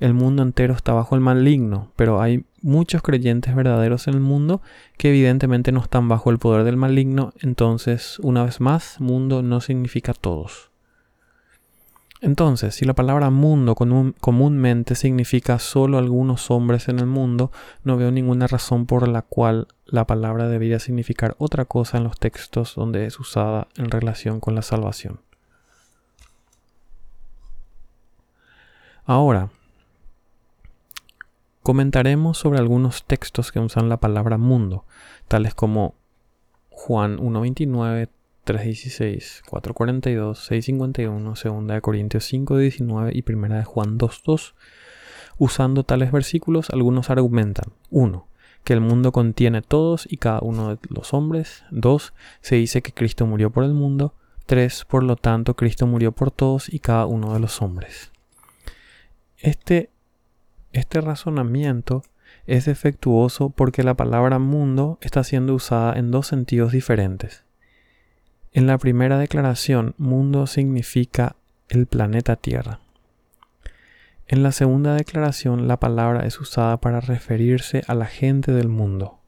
El 0.00 0.14
mundo 0.14 0.42
entero 0.42 0.72
está 0.72 0.94
bajo 0.94 1.14
el 1.14 1.20
maligno, 1.20 1.92
pero 1.94 2.22
hay 2.22 2.46
muchos 2.62 3.02
creyentes 3.02 3.54
verdaderos 3.54 4.08
en 4.08 4.14
el 4.14 4.20
mundo 4.20 4.62
que 4.96 5.10
evidentemente 5.10 5.70
no 5.70 5.80
están 5.80 6.08
bajo 6.08 6.30
el 6.30 6.38
poder 6.38 6.64
del 6.64 6.78
maligno, 6.78 7.34
entonces, 7.42 8.18
una 8.20 8.44
vez 8.44 8.62
más, 8.62 8.98
mundo 8.98 9.42
no 9.42 9.60
significa 9.60 10.14
todos. 10.14 10.70
Entonces, 12.24 12.74
si 12.74 12.86
la 12.86 12.94
palabra 12.94 13.28
mundo 13.28 13.74
comúnmente 13.74 14.94
significa 14.94 15.58
solo 15.58 15.98
algunos 15.98 16.50
hombres 16.50 16.88
en 16.88 16.98
el 16.98 17.04
mundo, 17.04 17.52
no 17.82 17.98
veo 17.98 18.10
ninguna 18.10 18.46
razón 18.46 18.86
por 18.86 19.06
la 19.08 19.20
cual 19.20 19.68
la 19.84 20.06
palabra 20.06 20.48
debería 20.48 20.78
significar 20.78 21.36
otra 21.36 21.66
cosa 21.66 21.98
en 21.98 22.04
los 22.04 22.18
textos 22.18 22.76
donde 22.76 23.04
es 23.04 23.20
usada 23.20 23.68
en 23.76 23.90
relación 23.90 24.40
con 24.40 24.54
la 24.54 24.62
salvación. 24.62 25.20
Ahora, 29.04 29.50
comentaremos 31.62 32.38
sobre 32.38 32.58
algunos 32.58 33.04
textos 33.04 33.52
que 33.52 33.60
usan 33.60 33.90
la 33.90 33.98
palabra 33.98 34.38
mundo, 34.38 34.86
tales 35.28 35.54
como 35.54 35.94
Juan 36.70 37.18
1.29, 37.18 38.08
3.16, 38.44 39.42
4.42, 39.44 40.34
6.51, 40.34 41.68
2 41.68 41.80
Corintios 41.80 42.32
5.19 42.32 43.10
y 43.14 43.32
1 43.32 43.54
de 43.54 43.64
Juan 43.64 43.98
2.2. 43.98 44.54
Usando 45.38 45.84
tales 45.84 46.12
versículos, 46.12 46.70
algunos 46.70 47.10
argumentan 47.10 47.72
1. 47.90 48.28
Que 48.62 48.72
el 48.72 48.80
mundo 48.80 49.12
contiene 49.12 49.62
todos 49.62 50.06
y 50.10 50.16
cada 50.16 50.40
uno 50.40 50.70
de 50.70 50.78
los 50.88 51.12
hombres. 51.12 51.64
2. 51.70 52.14
Se 52.40 52.56
dice 52.56 52.82
que 52.82 52.92
Cristo 52.92 53.26
murió 53.26 53.50
por 53.50 53.64
el 53.64 53.74
mundo. 53.74 54.14
3. 54.46 54.84
Por 54.84 55.02
lo 55.02 55.16
tanto, 55.16 55.54
Cristo 55.54 55.86
murió 55.86 56.12
por 56.12 56.30
todos 56.30 56.72
y 56.72 56.78
cada 56.78 57.06
uno 57.06 57.34
de 57.34 57.40
los 57.40 57.60
hombres. 57.62 58.12
Este, 59.38 59.90
este 60.72 61.00
razonamiento 61.00 62.02
es 62.46 62.66
defectuoso 62.66 63.50
porque 63.50 63.82
la 63.82 63.94
palabra 63.94 64.38
mundo 64.38 64.98
está 65.00 65.24
siendo 65.24 65.54
usada 65.54 65.94
en 65.94 66.10
dos 66.10 66.26
sentidos 66.26 66.72
diferentes. 66.72 67.44
En 68.54 68.68
la 68.68 68.78
primera 68.78 69.18
declaración, 69.18 69.96
mundo 69.98 70.46
significa 70.46 71.34
el 71.68 71.86
planeta 71.86 72.36
Tierra. 72.36 72.78
En 74.28 74.44
la 74.44 74.52
segunda 74.52 74.94
declaración, 74.94 75.66
la 75.66 75.80
palabra 75.80 76.24
es 76.24 76.40
usada 76.40 76.76
para 76.76 77.00
referirse 77.00 77.82
a 77.88 77.96
la 77.96 78.06
gente 78.06 78.52
del 78.52 78.68
mundo. 78.68 79.18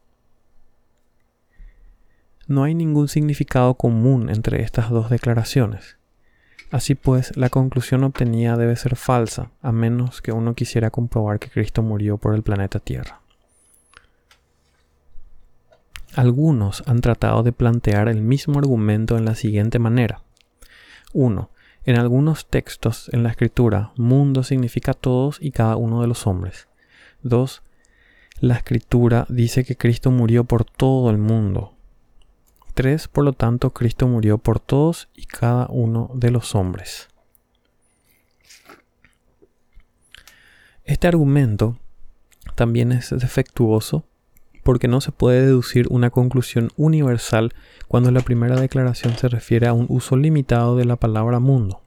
No 2.47 2.63
hay 2.63 2.77
ningún 2.77 3.09
significado 3.09 3.75
común 3.75 4.31
entre 4.31 4.63
estas 4.63 4.91
dos 4.91 5.11
declaraciones. 5.11 5.97
Así 6.71 6.95
pues, 6.95 7.37
la 7.37 7.51
conclusión 7.51 8.05
obtenida 8.05 8.57
debe 8.57 8.77
ser 8.77 8.95
falsa, 8.95 9.51
a 9.61 9.73
menos 9.73 10.23
que 10.23 10.31
uno 10.31 10.55
quisiera 10.55 10.91
comprobar 10.91 11.41
que 11.41 11.51
Cristo 11.51 11.83
murió 11.83 12.17
por 12.17 12.37
el 12.37 12.45
planeta 12.45 12.79
Tierra. 12.79 13.23
Algunos 16.17 16.83
han 16.87 17.03
tratado 17.03 17.43
de 17.43 17.53
plantear 17.53 18.09
el 18.09 18.23
mismo 18.23 18.59
argumento 18.59 19.19
en 19.19 19.27
la 19.27 19.35
siguiente 19.35 19.79
manera. 19.79 20.23
1. 21.13 21.51
En 21.85 21.99
algunos 21.99 22.47
textos 22.47 23.11
en 23.13 23.23
la 23.23 23.29
escritura, 23.29 23.93
mundo 23.97 24.43
significa 24.43 24.95
todos 24.95 25.37
y 25.43 25.51
cada 25.51 25.77
uno 25.77 26.01
de 26.01 26.07
los 26.07 26.27
hombres. 26.27 26.69
2. 27.21 27.63
La 28.41 28.55
escritura 28.55 29.27
dice 29.29 29.63
que 29.67 29.77
Cristo 29.77 30.11
murió 30.11 30.45
por 30.45 30.65
todo 30.65 31.11
el 31.11 31.19
mundo. 31.19 31.75
3. 32.73 33.09
Por 33.09 33.25
lo 33.25 33.35
tanto, 33.35 33.75
Cristo 33.75 34.09
murió 34.09 34.39
por 34.39 34.59
todos 34.59 35.11
y 35.15 35.27
cada 35.27 35.67
uno 35.69 36.11
de 36.15 36.31
los 36.31 36.55
hombres. 36.55 37.09
Este 40.83 41.09
argumento 41.09 41.79
también 42.55 42.93
es 42.93 43.11
defectuoso 43.11 44.07
porque 44.67 44.89
no 44.89 45.01
se 45.01 45.13
puede 45.13 45.47
deducir 45.47 45.87
una 45.91 46.11
conclusión 46.11 46.73
universal 46.77 47.55
cuando 47.87 48.11
la 48.11 48.21
primera 48.21 48.61
declaración 48.61 49.17
se 49.17 49.29
refiere 49.29 49.69
a 49.69 49.73
un 49.73 49.87
uso 49.89 50.17
limitado 50.17 50.77
de 50.77 50.85
la 50.85 50.97
palabra 50.97 51.39
mundo. 51.39 51.83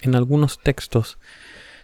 En 0.00 0.16
algunos 0.16 0.58
textos 0.58 1.18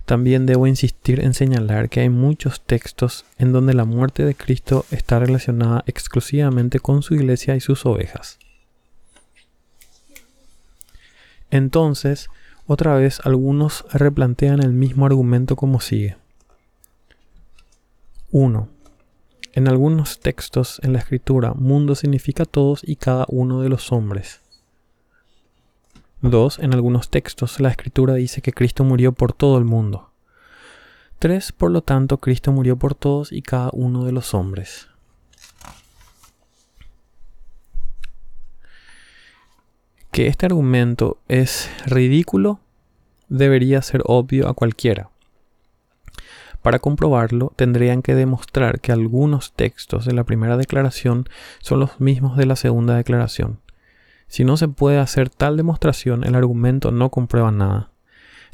también 0.06 0.46
debo 0.46 0.66
insistir 0.66 1.20
en 1.20 1.32
señalar 1.32 1.88
que 1.88 2.00
hay 2.00 2.08
muchos 2.08 2.60
textos 2.60 3.24
en 3.38 3.52
donde 3.52 3.72
la 3.72 3.84
muerte 3.84 4.24
de 4.24 4.34
Cristo 4.34 4.84
está 4.90 5.20
relacionada 5.20 5.84
exclusivamente 5.86 6.80
con 6.80 7.04
su 7.04 7.14
iglesia 7.14 7.54
y 7.54 7.60
sus 7.60 7.86
ovejas. 7.86 8.40
Entonces, 11.52 12.26
otra 12.66 12.96
vez 12.96 13.20
algunos 13.22 13.84
replantean 13.92 14.60
el 14.60 14.72
mismo 14.72 15.06
argumento 15.06 15.54
como 15.54 15.80
sigue. 15.80 16.16
1. 18.32 18.79
En 19.52 19.66
algunos 19.66 20.20
textos 20.20 20.80
en 20.84 20.92
la 20.92 21.00
escritura, 21.00 21.54
mundo 21.54 21.96
significa 21.96 22.44
todos 22.44 22.82
y 22.84 22.94
cada 22.96 23.26
uno 23.28 23.62
de 23.62 23.68
los 23.68 23.90
hombres. 23.90 24.40
2. 26.22 26.60
En 26.60 26.72
algunos 26.72 27.10
textos 27.10 27.58
la 27.58 27.70
escritura 27.70 28.14
dice 28.14 28.42
que 28.42 28.52
Cristo 28.52 28.84
murió 28.84 29.10
por 29.10 29.32
todo 29.32 29.58
el 29.58 29.64
mundo. 29.64 30.10
3. 31.18 31.50
Por 31.52 31.72
lo 31.72 31.82
tanto, 31.82 32.18
Cristo 32.18 32.52
murió 32.52 32.76
por 32.76 32.94
todos 32.94 33.32
y 33.32 33.42
cada 33.42 33.70
uno 33.72 34.04
de 34.04 34.12
los 34.12 34.34
hombres. 34.34 34.88
Que 40.12 40.28
este 40.28 40.46
argumento 40.46 41.18
es 41.26 41.68
ridículo 41.86 42.60
debería 43.28 43.82
ser 43.82 44.02
obvio 44.04 44.48
a 44.48 44.54
cualquiera. 44.54 45.09
Para 46.62 46.78
comprobarlo, 46.78 47.52
tendrían 47.56 48.02
que 48.02 48.14
demostrar 48.14 48.80
que 48.80 48.92
algunos 48.92 49.52
textos 49.52 50.04
de 50.04 50.12
la 50.12 50.24
primera 50.24 50.56
declaración 50.56 51.26
son 51.60 51.80
los 51.80 52.00
mismos 52.00 52.36
de 52.36 52.46
la 52.46 52.56
segunda 52.56 52.96
declaración. 52.96 53.60
Si 54.26 54.44
no 54.44 54.56
se 54.56 54.68
puede 54.68 54.98
hacer 54.98 55.30
tal 55.30 55.56
demostración, 55.56 56.22
el 56.24 56.34
argumento 56.34 56.92
no 56.92 57.10
comprueba 57.10 57.50
nada. 57.50 57.90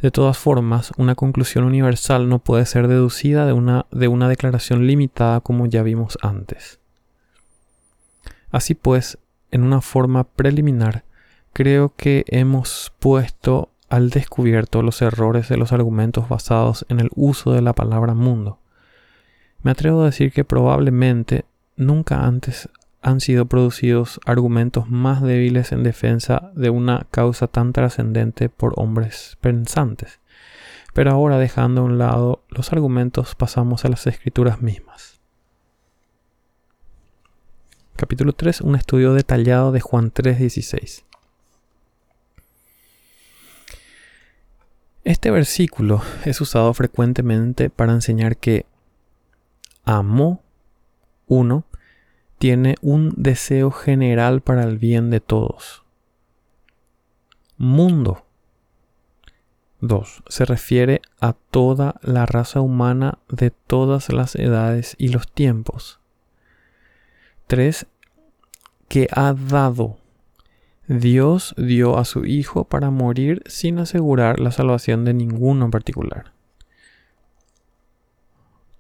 De 0.01 0.11
todas 0.11 0.38
formas, 0.38 0.92
una 0.99 1.14
conclusión 1.14 1.64
universal 1.64 2.29
no 2.29 2.38
puede 2.38 2.66
ser 2.66 2.87
deducida 2.87 3.47
de 3.47 3.53
una, 3.53 3.87
de 3.90 4.09
una 4.09 4.29
declaración 4.29 4.87
limitada 4.87 5.40
como 5.40 5.66
ya 5.66 5.83
vimos 5.83 6.19
antes. 6.23 6.81
Así 8.51 8.75
pues, 8.75 9.19
en 9.51 9.62
una 9.62 9.81
forma 9.81 10.25
preliminar, 10.25 11.05
creo 11.53 11.95
que 11.97 12.25
hemos 12.29 12.92
puesto 12.99 13.71
al 13.88 14.11
descubierto 14.11 14.83
los 14.83 15.03
errores 15.03 15.49
de 15.49 15.57
los 15.57 15.72
argumentos 15.72 16.29
basados 16.29 16.87
en 16.88 17.01
el 17.01 17.11
uso 17.14 17.53
de 17.53 17.62
la 17.62 17.72
palabra 17.72 18.14
mundo. 18.14 18.59
Me 19.62 19.70
atrevo 19.70 20.03
a 20.03 20.07
decir 20.07 20.33
que 20.33 20.44
probablemente 20.44 21.44
nunca 21.77 22.25
antes 22.25 22.68
han 23.03 23.20
sido 23.20 23.46
producidos 23.46 24.20
argumentos 24.27 24.90
más 24.90 25.22
débiles 25.22 25.70
en 25.72 25.85
defensa 25.85 26.51
de 26.57 26.70
una 26.70 27.07
causa 27.11 27.46
tan 27.46 27.72
trascendente 27.72 28.49
por 28.49 28.72
hombres 28.77 29.37
pensantes. 29.40 30.18
Pero 30.92 31.12
ahora 31.12 31.38
dejando 31.38 31.83
a 31.83 31.85
un 31.85 31.99
lado 31.99 32.42
los 32.49 32.72
argumentos 32.72 33.35
pasamos 33.35 33.85
a 33.85 33.88
las 33.88 34.07
escrituras 34.07 34.61
mismas. 34.61 35.20
Capítulo 37.96 38.33
3. 38.33 38.61
Un 38.61 38.75
estudio 38.75 39.14
detallado 39.14 39.72
de 39.72 39.81
Juan 39.81 40.12
3.16. 40.12 41.06
Este 45.07 45.31
versículo 45.31 46.03
es 46.25 46.40
usado 46.40 46.75
frecuentemente 46.75 47.71
para 47.71 47.92
enseñar 47.92 48.38
que 48.38 48.66
amó 49.85 50.42
uno 51.29 51.64
tiene 52.38 52.75
un 52.83 53.14
deseo 53.16 53.71
general 53.71 54.40
para 54.40 54.64
el 54.64 54.79
bien 54.79 55.11
de 55.11 55.21
todos. 55.21 55.85
Mundo 57.57 58.27
2. 59.81 60.25
Se 60.27 60.45
refiere 60.45 61.03
a 61.21 61.35
toda 61.35 62.01
la 62.03 62.27
raza 62.27 62.61
humana 62.61 63.21
de 63.29 63.53
todas 63.53 64.12
las 64.12 64.35
edades 64.35 64.97
y 64.99 65.11
los 65.11 65.31
tiempos. 65.31 66.01
3. 67.47 67.87
Que 68.88 69.07
ha 69.12 69.33
dado 69.35 69.99
Dios 70.88 71.55
dio 71.57 71.99
a 71.99 72.05
su 72.05 72.25
Hijo 72.25 72.64
para 72.64 72.90
morir 72.90 73.42
sin 73.46 73.79
asegurar 73.79 74.38
la 74.38 74.53
salvación 74.53 75.05
de 75.05 75.14
ninguno 75.14 75.64
en 75.64 75.70
particular. 75.72 76.33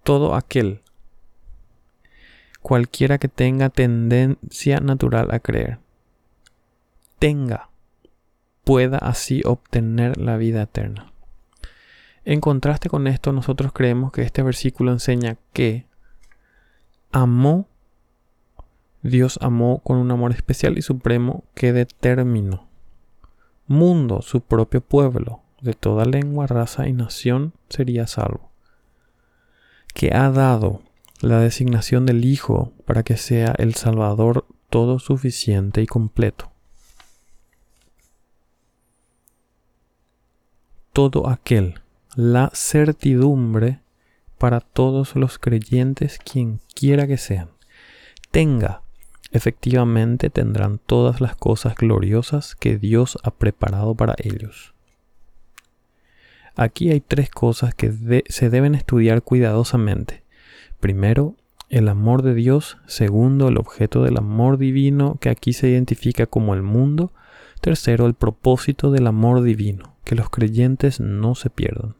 Todo 0.04 0.36
aquel, 0.36 0.82
cualquiera 2.62 3.18
que 3.18 3.28
tenga 3.28 3.70
tendencia 3.70 4.78
natural 4.78 5.32
a 5.32 5.40
creer, 5.40 5.80
tenga, 7.18 7.70
pueda 8.62 8.98
así 8.98 9.42
obtener 9.44 10.16
la 10.16 10.36
vida 10.36 10.62
eterna. 10.62 11.12
En 12.24 12.40
contraste 12.40 12.88
con 12.88 13.08
esto, 13.08 13.32
nosotros 13.32 13.72
creemos 13.72 14.12
que 14.12 14.22
este 14.22 14.42
versículo 14.42 14.92
enseña 14.92 15.38
que 15.52 15.86
amó 17.10 17.68
Dios 19.02 19.38
amó 19.42 19.80
con 19.80 19.98
un 19.98 20.10
amor 20.10 20.32
especial 20.32 20.78
y 20.78 20.82
supremo 20.82 21.44
que 21.54 21.72
determinó. 21.72 22.68
Mundo, 23.66 24.22
su 24.22 24.40
propio 24.40 24.80
pueblo, 24.80 25.40
de 25.60 25.74
toda 25.74 26.04
lengua, 26.04 26.46
raza 26.46 26.88
y 26.88 26.92
nación, 26.92 27.52
sería 27.68 28.06
salvo. 28.06 28.50
Que 29.94 30.14
ha 30.14 30.30
dado 30.30 30.82
la 31.20 31.40
designación 31.40 32.06
del 32.06 32.24
Hijo 32.24 32.72
para 32.84 33.02
que 33.02 33.16
sea 33.16 33.54
el 33.58 33.74
Salvador 33.74 34.46
todo 34.70 34.98
suficiente 34.98 35.82
y 35.82 35.86
completo. 35.86 36.50
Todo 40.92 41.28
aquel, 41.28 41.80
la 42.14 42.50
certidumbre 42.54 43.80
para 44.38 44.60
todos 44.60 45.16
los 45.16 45.38
creyentes, 45.38 46.18
quien 46.18 46.60
quiera 46.74 47.06
que 47.06 47.16
sean, 47.16 47.50
tenga, 48.30 48.82
efectivamente 49.36 50.30
tendrán 50.30 50.78
todas 50.78 51.20
las 51.20 51.36
cosas 51.36 51.74
gloriosas 51.74 52.54
que 52.54 52.78
Dios 52.78 53.18
ha 53.22 53.30
preparado 53.30 53.94
para 53.94 54.14
ellos. 54.18 54.74
Aquí 56.56 56.90
hay 56.90 57.00
tres 57.00 57.30
cosas 57.30 57.74
que 57.74 58.22
se 58.28 58.50
deben 58.50 58.74
estudiar 58.74 59.22
cuidadosamente. 59.22 60.22
Primero, 60.80 61.34
el 61.68 61.88
amor 61.88 62.22
de 62.22 62.34
Dios. 62.34 62.78
Segundo, 62.86 63.48
el 63.48 63.58
objeto 63.58 64.02
del 64.02 64.16
amor 64.16 64.56
divino 64.56 65.18
que 65.20 65.28
aquí 65.28 65.52
se 65.52 65.68
identifica 65.68 66.26
como 66.26 66.54
el 66.54 66.62
mundo. 66.62 67.12
Tercero, 67.60 68.06
el 68.06 68.14
propósito 68.14 68.90
del 68.90 69.06
amor 69.06 69.42
divino, 69.42 69.96
que 70.04 70.14
los 70.14 70.30
creyentes 70.30 71.00
no 71.00 71.34
se 71.34 71.50
pierdan. 71.50 71.94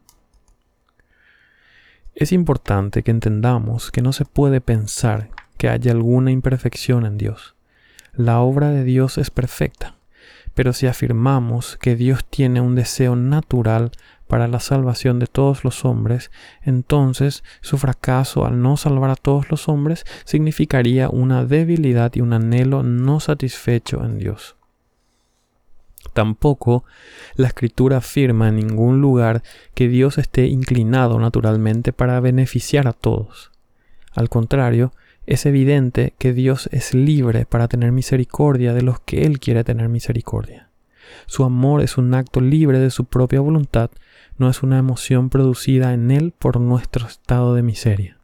Es 2.14 2.32
importante 2.32 3.02
que 3.02 3.10
entendamos 3.10 3.90
que 3.90 4.00
no 4.00 4.12
se 4.14 4.24
puede 4.24 4.62
pensar 4.62 5.28
que 5.56 5.68
haya 5.68 5.92
alguna 5.92 6.30
imperfección 6.30 7.06
en 7.06 7.18
Dios. 7.18 7.54
La 8.12 8.40
obra 8.40 8.70
de 8.70 8.84
Dios 8.84 9.18
es 9.18 9.30
perfecta, 9.30 9.96
pero 10.54 10.72
si 10.72 10.86
afirmamos 10.86 11.76
que 11.76 11.96
Dios 11.96 12.24
tiene 12.24 12.60
un 12.60 12.74
deseo 12.74 13.14
natural 13.14 13.92
para 14.26 14.48
la 14.48 14.60
salvación 14.60 15.18
de 15.18 15.26
todos 15.26 15.64
los 15.64 15.84
hombres, 15.84 16.30
entonces 16.62 17.44
su 17.60 17.78
fracaso 17.78 18.46
al 18.46 18.60
no 18.60 18.76
salvar 18.76 19.10
a 19.10 19.16
todos 19.16 19.50
los 19.50 19.68
hombres 19.68 20.04
significaría 20.24 21.08
una 21.08 21.44
debilidad 21.44 22.12
y 22.14 22.22
un 22.22 22.32
anhelo 22.32 22.82
no 22.82 23.20
satisfecho 23.20 24.04
en 24.04 24.18
Dios. 24.18 24.56
Tampoco 26.12 26.84
la 27.34 27.48
escritura 27.48 27.98
afirma 27.98 28.48
en 28.48 28.56
ningún 28.56 29.00
lugar 29.02 29.42
que 29.74 29.88
Dios 29.88 30.16
esté 30.16 30.46
inclinado 30.46 31.20
naturalmente 31.20 31.92
para 31.92 32.18
beneficiar 32.20 32.88
a 32.88 32.94
todos. 32.94 33.52
Al 34.14 34.30
contrario, 34.30 34.92
es 35.26 35.44
evidente 35.46 36.14
que 36.18 36.32
Dios 36.32 36.68
es 36.72 36.94
libre 36.94 37.46
para 37.46 37.68
tener 37.68 37.92
misericordia 37.92 38.72
de 38.72 38.82
los 38.82 39.00
que 39.00 39.24
Él 39.24 39.40
quiere 39.40 39.64
tener 39.64 39.88
misericordia. 39.88 40.70
Su 41.26 41.44
amor 41.44 41.82
es 41.82 41.98
un 41.98 42.14
acto 42.14 42.40
libre 42.40 42.78
de 42.78 42.90
su 42.90 43.04
propia 43.04 43.40
voluntad, 43.40 43.90
no 44.38 44.48
es 44.48 44.62
una 44.62 44.78
emoción 44.78 45.28
producida 45.28 45.92
en 45.92 46.10
Él 46.10 46.32
por 46.36 46.60
nuestro 46.60 47.06
estado 47.06 47.54
de 47.54 47.62
miseria. 47.62 48.18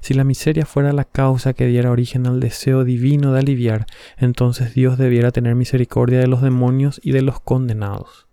Si 0.00 0.14
la 0.14 0.24
miseria 0.24 0.66
fuera 0.66 0.92
la 0.92 1.04
causa 1.04 1.54
que 1.54 1.66
diera 1.66 1.90
origen 1.90 2.26
al 2.26 2.40
deseo 2.40 2.84
divino 2.84 3.32
de 3.32 3.40
aliviar, 3.40 3.86
entonces 4.16 4.74
Dios 4.74 4.98
debiera 4.98 5.30
tener 5.30 5.54
misericordia 5.54 6.18
de 6.18 6.26
los 6.26 6.42
demonios 6.42 7.00
y 7.02 7.12
de 7.12 7.22
los 7.22 7.40
condenados. 7.40 8.27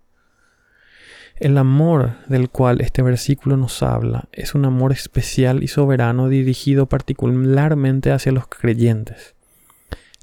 El 1.38 1.58
amor 1.58 2.14
del 2.28 2.50
cual 2.50 2.80
este 2.80 3.02
versículo 3.02 3.58
nos 3.58 3.84
habla 3.84 4.30
es 4.32 4.56
un 4.56 4.64
amor 4.64 4.94
especial 4.94 5.64
y 5.64 5.68
soberano 5.68 6.30
dirigido 6.30 6.86
particularmente 6.86 8.14
hacia 8.14 8.32
los 8.32 8.48
creyentes. 8.48 9.36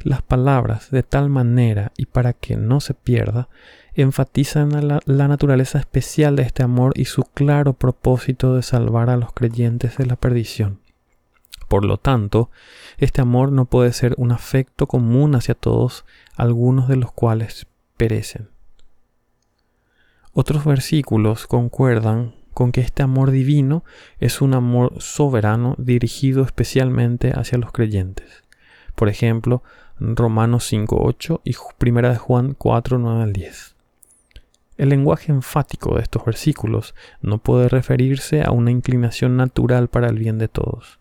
Las 0.03 0.23
palabras, 0.23 0.91
de 0.91 1.03
tal 1.03 1.29
manera 1.29 1.93
y 1.99 2.07
para 2.07 2.33
que 2.33 2.57
no 2.57 2.81
se 2.81 2.95
pierda, 2.95 3.51
enfatizan 3.93 4.71
la, 4.89 5.01
la, 5.05 5.29
naturaleza 5.29 5.79
especial 5.79 6.35
de 6.35 6.45
este 6.45 6.63
amor 6.63 6.95
y 6.97 7.05
su 7.05 7.25
claro 7.25 7.75
propósito 7.75 8.55
de 8.55 8.63
salvar 8.63 9.11
a 9.11 9.19
los 9.19 9.35
creyentes 9.35 9.99
de 9.99 10.07
la 10.07 10.17
perdición. 10.17 10.81
Por 11.69 11.85
lo 11.85 11.99
tanto, 11.99 12.51
este 12.97 13.21
amor 13.21 13.53
no 13.53 13.67
puede 13.67 13.93
ser 13.93 14.15
un 14.17 14.33
afecto 14.33 14.87
común 14.87 15.35
hacia 15.35 15.55
todos, 15.55 16.07
algunos 16.37 16.89
de 16.89 16.97
los 16.97 17.13
cuales 17.13 17.67
perecen. 17.99 18.49
Otros 20.33 20.65
versículos 20.65 21.47
concuerdan 21.47 22.35
con 22.55 22.73
que 22.73 22.81
este 22.81 23.03
amor 23.03 23.31
divino 23.31 23.85
es 24.19 24.41
un 24.41 24.55
amor 24.55 24.95
soberano 25.01 25.75
dirigido 25.79 26.43
especialmente 26.43 27.33
hacia 27.35 27.59
los 27.59 27.73
creyentes. 27.73 28.43
Por 28.95 29.09
ejemplo, 29.09 29.63
Romanos 29.99 30.73
5.8 30.73 31.41
y 31.45 31.55
1 31.55 32.09
de 32.09 32.17
Juan 32.17 32.57
4.9 32.57 33.23
al 33.23 33.33
10. 33.33 33.75
El 34.79 34.89
lenguaje 34.89 35.33
enfático 35.33 35.97
de 35.97 36.03
estos 36.03 36.25
versículos 36.25 36.95
no 37.21 37.39
puede 37.39 37.69
referirse 37.69 38.43
a 38.43 38.51
una 38.51 38.71
inclinación 38.71 39.37
natural 39.37 39.89
para 39.89 40.09
el 40.09 40.19
bien 40.19 40.39
de 40.39 40.49
todos 40.49 40.99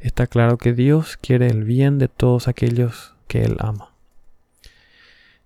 está 0.00 0.26
claro 0.26 0.58
que 0.58 0.72
Dios 0.72 1.16
quiere 1.16 1.46
el 1.48 1.64
bien 1.64 1.98
de 1.98 2.08
todos 2.08 2.48
aquellos 2.48 3.14
que 3.28 3.42
Él 3.42 3.56
ama. 3.60 3.92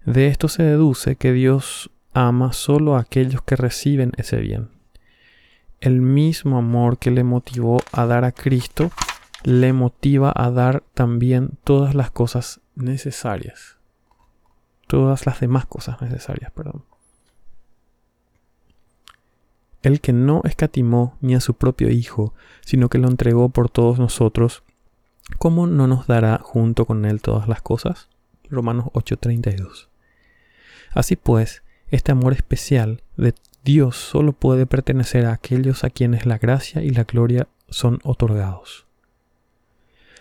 De 0.04 0.28
esto 0.28 0.48
se 0.48 0.62
deduce 0.62 1.16
que 1.16 1.32
Dios 1.32 1.90
ama 2.14 2.52
solo 2.52 2.96
a 2.96 3.00
aquellos 3.00 3.42
que 3.42 3.56
reciben 3.56 4.12
ese 4.16 4.38
bien. 4.38 4.70
El 5.80 6.00
mismo 6.00 6.56
amor 6.56 6.98
que 6.98 7.10
le 7.10 7.24
motivó 7.24 7.82
a 7.92 8.06
dar 8.06 8.24
a 8.24 8.32
Cristo 8.32 8.90
le 9.42 9.72
motiva 9.74 10.32
a 10.34 10.50
dar 10.50 10.82
también 10.94 11.58
todas 11.64 11.94
las 11.94 12.10
cosas 12.10 12.60
necesarias. 12.74 13.76
Todas 14.86 15.26
las 15.26 15.40
demás 15.40 15.66
cosas 15.66 16.00
necesarias, 16.00 16.50
perdón 16.52 16.84
el 19.84 20.00
que 20.00 20.14
no 20.14 20.40
escatimó 20.44 21.16
ni 21.20 21.34
a 21.34 21.40
su 21.40 21.54
propio 21.54 21.90
Hijo, 21.90 22.34
sino 22.62 22.88
que 22.88 22.98
lo 22.98 23.08
entregó 23.08 23.50
por 23.50 23.68
todos 23.68 23.98
nosotros, 23.98 24.62
¿cómo 25.38 25.66
no 25.66 25.86
nos 25.86 26.06
dará 26.06 26.40
junto 26.42 26.86
con 26.86 27.04
él 27.04 27.20
todas 27.20 27.48
las 27.48 27.60
cosas? 27.60 28.08
Romanos 28.48 28.86
8:32. 28.94 29.88
Así 30.94 31.16
pues, 31.16 31.62
este 31.90 32.12
amor 32.12 32.32
especial 32.32 33.02
de 33.16 33.34
Dios 33.64 33.96
solo 33.96 34.32
puede 34.32 34.66
pertenecer 34.66 35.26
a 35.26 35.32
aquellos 35.32 35.84
a 35.84 35.90
quienes 35.90 36.26
la 36.26 36.38
gracia 36.38 36.82
y 36.82 36.90
la 36.90 37.04
gloria 37.04 37.48
son 37.68 37.98
otorgados. 38.04 38.86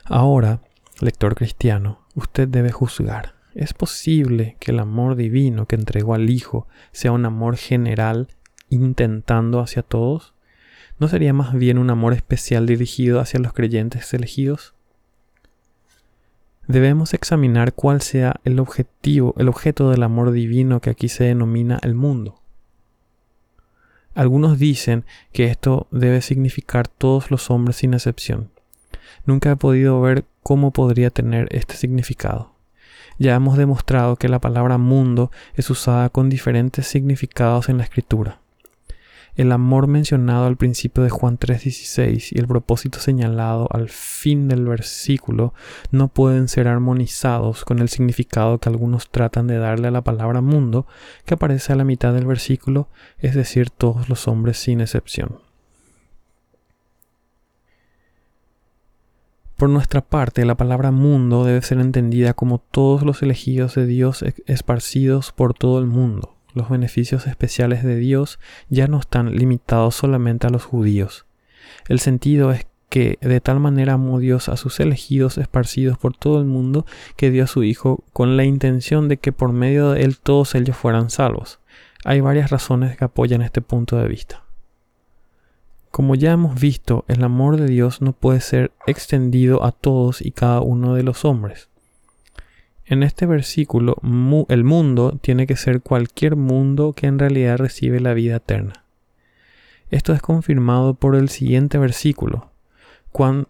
Ahora, 0.05 0.61
lector 1.01 1.35
cristiano, 1.35 1.99
usted 2.15 2.47
debe 2.47 2.71
juzgar. 2.71 3.35
¿Es 3.53 3.73
posible 3.73 4.57
que 4.59 4.71
el 4.71 4.79
amor 4.79 5.15
divino 5.15 5.67
que 5.67 5.75
entregó 5.75 6.13
al 6.15 6.29
Hijo 6.29 6.67
sea 6.91 7.11
un 7.11 7.25
amor 7.25 7.57
general 7.57 8.29
intentando 8.69 9.59
hacia 9.59 9.83
todos? 9.83 10.33
¿No 10.99 11.07
sería 11.07 11.33
más 11.33 11.53
bien 11.53 11.77
un 11.77 11.89
amor 11.89 12.13
especial 12.13 12.65
dirigido 12.65 13.19
hacia 13.19 13.39
los 13.39 13.53
creyentes 13.53 14.13
elegidos? 14.13 14.73
Debemos 16.67 17.13
examinar 17.13 17.73
cuál 17.73 18.01
sea 18.01 18.35
el 18.45 18.59
objetivo, 18.59 19.33
el 19.37 19.49
objeto 19.49 19.89
del 19.89 20.03
amor 20.03 20.31
divino 20.31 20.79
que 20.79 20.89
aquí 20.89 21.09
se 21.09 21.25
denomina 21.25 21.79
el 21.83 21.93
mundo. 21.93 22.39
Algunos 24.15 24.59
dicen 24.59 25.05
que 25.33 25.45
esto 25.45 25.87
debe 25.91 26.21
significar 26.21 26.87
todos 26.87 27.31
los 27.31 27.49
hombres 27.49 27.77
sin 27.77 27.93
excepción. 27.93 28.49
Nunca 29.25 29.51
he 29.51 29.55
podido 29.55 29.99
ver 30.01 30.25
cómo 30.41 30.71
podría 30.71 31.09
tener 31.09 31.47
este 31.51 31.75
significado. 31.75 32.53
Ya 33.17 33.35
hemos 33.35 33.57
demostrado 33.57 34.15
que 34.15 34.29
la 34.29 34.39
palabra 34.39 34.77
mundo 34.77 35.31
es 35.55 35.69
usada 35.69 36.09
con 36.09 36.29
diferentes 36.29 36.87
significados 36.87 37.69
en 37.69 37.77
la 37.77 37.83
escritura. 37.83 38.42
El 39.35 39.51
amor 39.51 39.87
mencionado 39.87 40.45
al 40.45 40.57
principio 40.57 41.01
de 41.01 41.09
Juan 41.09 41.39
3:16 41.39 42.33
y 42.33 42.39
el 42.39 42.47
propósito 42.47 42.99
señalado 42.99 43.67
al 43.71 43.89
fin 43.89 44.47
del 44.47 44.65
versículo 44.65 45.55
no 45.89 46.09
pueden 46.09 46.47
ser 46.47 46.67
armonizados 46.67 47.65
con 47.65 47.79
el 47.79 47.89
significado 47.89 48.59
que 48.59 48.69
algunos 48.69 49.09
tratan 49.09 49.47
de 49.47 49.57
darle 49.57 49.87
a 49.87 49.91
la 49.91 50.03
palabra 50.03 50.41
mundo 50.41 50.85
que 51.25 51.33
aparece 51.33 51.73
a 51.73 51.75
la 51.75 51.83
mitad 51.83 52.13
del 52.13 52.27
versículo, 52.27 52.89
es 53.17 53.33
decir, 53.33 53.71
todos 53.71 54.07
los 54.07 54.27
hombres 54.27 54.57
sin 54.57 54.81
excepción. 54.81 55.39
Por 59.57 59.69
nuestra 59.69 60.01
parte, 60.01 60.45
la 60.45 60.57
palabra 60.57 60.91
mundo 60.91 61.43
debe 61.43 61.61
ser 61.63 61.79
entendida 61.79 62.35
como 62.35 62.59
todos 62.59 63.01
los 63.01 63.23
elegidos 63.23 63.73
de 63.73 63.87
Dios 63.87 64.23
esparcidos 64.45 65.31
por 65.31 65.55
todo 65.55 65.79
el 65.79 65.87
mundo 65.87 66.35
los 66.53 66.69
beneficios 66.69 67.27
especiales 67.27 67.83
de 67.83 67.95
Dios 67.95 68.39
ya 68.69 68.87
no 68.87 68.99
están 68.99 69.35
limitados 69.35 69.95
solamente 69.95 70.47
a 70.47 70.49
los 70.49 70.63
judíos. 70.63 71.25
El 71.87 71.99
sentido 71.99 72.51
es 72.51 72.67
que 72.89 73.17
de 73.21 73.41
tal 73.41 73.59
manera 73.59 73.93
amó 73.93 74.19
Dios 74.19 74.49
a 74.49 74.57
sus 74.57 74.79
elegidos 74.79 75.39
esparcidos 75.39 75.97
por 75.97 76.15
todo 76.15 76.39
el 76.39 76.45
mundo 76.45 76.85
que 77.15 77.31
dio 77.31 77.45
a 77.45 77.47
su 77.47 77.63
Hijo 77.63 78.03
con 78.13 78.37
la 78.37 78.43
intención 78.43 79.07
de 79.07 79.17
que 79.17 79.31
por 79.31 79.51
medio 79.51 79.91
de 79.91 80.03
él 80.03 80.19
todos 80.19 80.53
ellos 80.53 80.77
fueran 80.77 81.09
salvos. 81.09 81.59
Hay 82.05 82.21
varias 82.21 82.51
razones 82.51 82.95
que 82.95 83.05
apoyan 83.05 83.41
este 83.41 83.61
punto 83.61 83.97
de 83.97 84.07
vista. 84.07 84.43
Como 85.89 86.15
ya 86.15 86.33
hemos 86.33 86.59
visto, 86.59 87.05
el 87.07 87.23
amor 87.23 87.57
de 87.57 87.67
Dios 87.67 88.01
no 88.01 88.13
puede 88.13 88.41
ser 88.41 88.71
extendido 88.87 89.63
a 89.63 89.71
todos 89.71 90.21
y 90.21 90.31
cada 90.31 90.61
uno 90.61 90.95
de 90.95 91.03
los 91.03 91.25
hombres. 91.25 91.69
En 92.85 93.03
este 93.03 93.25
versículo, 93.25 93.95
el 94.49 94.63
mundo 94.63 95.17
tiene 95.21 95.47
que 95.47 95.55
ser 95.55 95.81
cualquier 95.81 96.35
mundo 96.35 96.93
que 96.93 97.07
en 97.07 97.17
realidad 97.17 97.57
recibe 97.57 97.99
la 97.99 98.13
vida 98.13 98.37
eterna. 98.37 98.83
Esto 99.89 100.13
es 100.13 100.21
confirmado 100.21 100.95
por 100.95 101.15
el 101.15 101.29
siguiente 101.29 101.77
versículo, 101.77 102.51
Juan, 103.13 103.45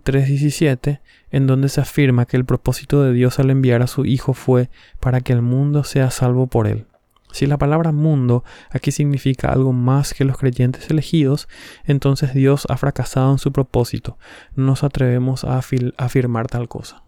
3:17, 0.00 1.00
en 1.32 1.46
donde 1.48 1.68
se 1.68 1.80
afirma 1.80 2.24
que 2.24 2.36
el 2.36 2.44
propósito 2.44 3.02
de 3.02 3.12
Dios 3.12 3.40
al 3.40 3.50
enviar 3.50 3.82
a 3.82 3.88
su 3.88 4.04
Hijo 4.04 4.32
fue 4.32 4.70
para 5.00 5.20
que 5.20 5.32
el 5.32 5.42
mundo 5.42 5.82
sea 5.82 6.10
salvo 6.10 6.46
por 6.46 6.68
él. 6.68 6.86
Si 7.32 7.46
la 7.46 7.58
palabra 7.58 7.92
mundo 7.92 8.44
aquí 8.70 8.92
significa 8.92 9.52
algo 9.52 9.72
más 9.72 10.14
que 10.14 10.24
los 10.24 10.38
creyentes 10.38 10.88
elegidos, 10.88 11.48
entonces 11.84 12.32
Dios 12.32 12.66
ha 12.70 12.76
fracasado 12.76 13.32
en 13.32 13.38
su 13.38 13.52
propósito. 13.52 14.16
No 14.54 14.66
nos 14.66 14.84
atrevemos 14.84 15.44
a 15.44 15.58
afirmar 15.58 16.46
tal 16.46 16.68
cosa. 16.68 17.02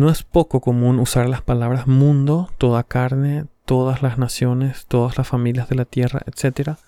No 0.00 0.08
es 0.08 0.22
poco 0.22 0.62
común 0.62 0.98
usar 0.98 1.28
las 1.28 1.42
palabras 1.42 1.86
mundo, 1.86 2.48
toda 2.56 2.84
carne, 2.84 3.44
todas 3.66 4.00
las 4.00 4.16
naciones, 4.16 4.86
todas 4.86 5.18
las 5.18 5.28
familias 5.28 5.68
de 5.68 5.74
la 5.74 5.84
tierra, 5.84 6.22
etc., 6.24 6.78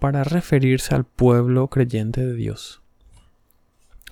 para 0.00 0.24
referirse 0.24 0.92
al 0.92 1.04
pueblo 1.04 1.68
creyente 1.68 2.26
de 2.26 2.34
Dios. 2.34 2.82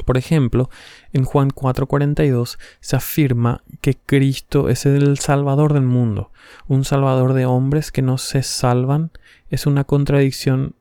Por 0.04 0.16
ejemplo, 0.16 0.70
en 1.12 1.24
Juan 1.24 1.50
4:42 1.50 2.60
se 2.78 2.94
afirma 2.94 3.64
que 3.80 3.96
Cristo 3.96 4.68
es 4.68 4.86
el 4.86 5.18
Salvador 5.18 5.72
del 5.72 5.82
mundo. 5.82 6.30
Un 6.68 6.84
Salvador 6.84 7.32
de 7.32 7.46
hombres 7.46 7.90
que 7.90 8.02
no 8.02 8.18
se 8.18 8.44
salvan 8.44 9.10
es 9.50 9.66
una 9.66 9.82
contradicción, 9.82 10.76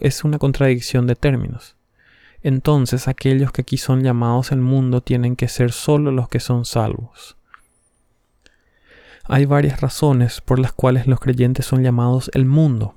es 0.00 0.22
una 0.22 0.38
contradicción 0.38 1.08
de 1.08 1.16
términos. 1.16 1.75
Entonces 2.46 3.08
aquellos 3.08 3.50
que 3.50 3.62
aquí 3.62 3.76
son 3.76 4.04
llamados 4.04 4.52
el 4.52 4.60
mundo 4.60 5.00
tienen 5.00 5.34
que 5.34 5.48
ser 5.48 5.72
solo 5.72 6.12
los 6.12 6.28
que 6.28 6.38
son 6.38 6.64
salvos. 6.64 7.36
Hay 9.24 9.46
varias 9.46 9.80
razones 9.80 10.40
por 10.40 10.60
las 10.60 10.70
cuales 10.72 11.08
los 11.08 11.18
creyentes 11.18 11.66
son 11.66 11.82
llamados 11.82 12.30
el 12.34 12.44
mundo 12.44 12.94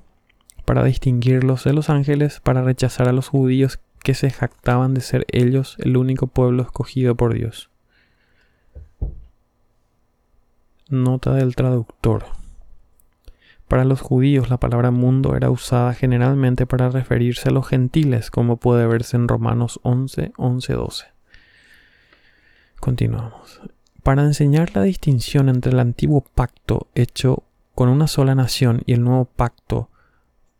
para 0.64 0.84
distinguirlos 0.84 1.64
de 1.64 1.72
los 1.72 1.90
ángeles, 1.90 2.38
para 2.38 2.62
rechazar 2.62 3.08
a 3.08 3.12
los 3.12 3.26
judíos 3.26 3.80
que 4.04 4.14
se 4.14 4.30
jactaban 4.30 4.94
de 4.94 5.00
ser 5.00 5.26
ellos 5.32 5.74
el 5.80 5.96
único 5.96 6.28
pueblo 6.28 6.62
escogido 6.62 7.16
por 7.16 7.34
Dios. 7.34 7.70
Nota 10.88 11.34
del 11.34 11.56
traductor. 11.56 12.39
Para 13.70 13.84
los 13.84 14.00
judíos 14.00 14.50
la 14.50 14.58
palabra 14.58 14.90
mundo 14.90 15.36
era 15.36 15.48
usada 15.48 15.94
generalmente 15.94 16.66
para 16.66 16.90
referirse 16.90 17.50
a 17.50 17.52
los 17.52 17.68
gentiles, 17.68 18.28
como 18.28 18.56
puede 18.56 18.84
verse 18.84 19.16
en 19.16 19.28
Romanos 19.28 19.78
11, 19.84 20.32
11, 20.36 20.72
12. 20.72 21.04
Continuamos. 22.80 23.60
Para 24.02 24.24
enseñar 24.24 24.74
la 24.74 24.82
distinción 24.82 25.48
entre 25.48 25.70
el 25.70 25.78
antiguo 25.78 26.24
pacto 26.34 26.88
hecho 26.96 27.44
con 27.76 27.88
una 27.88 28.08
sola 28.08 28.34
nación 28.34 28.82
y 28.86 28.94
el 28.94 29.04
nuevo 29.04 29.26
pacto 29.26 29.88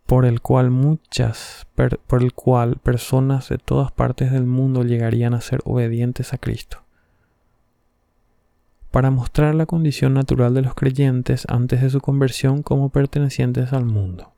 por 0.06 0.24
el 0.24 0.40
cual 0.40 0.70
muchas, 0.70 1.66
por 2.06 2.22
el 2.22 2.32
cual 2.32 2.76
personas 2.76 3.48
de 3.48 3.58
todas 3.58 3.90
partes 3.90 4.30
del 4.30 4.46
mundo 4.46 4.84
llegarían 4.84 5.34
a 5.34 5.40
ser 5.40 5.62
obedientes 5.64 6.32
a 6.32 6.38
Cristo. 6.38 6.84
Para 8.90 9.10
mostrar 9.10 9.54
la 9.54 9.66
condición 9.66 10.14
natural 10.14 10.54
de 10.54 10.62
los 10.62 10.74
creyentes 10.74 11.46
antes 11.48 11.80
de 11.80 11.90
su 11.90 12.00
conversión 12.00 12.62
como 12.62 12.90
pertenecientes 12.90 13.72
al 13.72 13.84
mundo. 13.84 14.32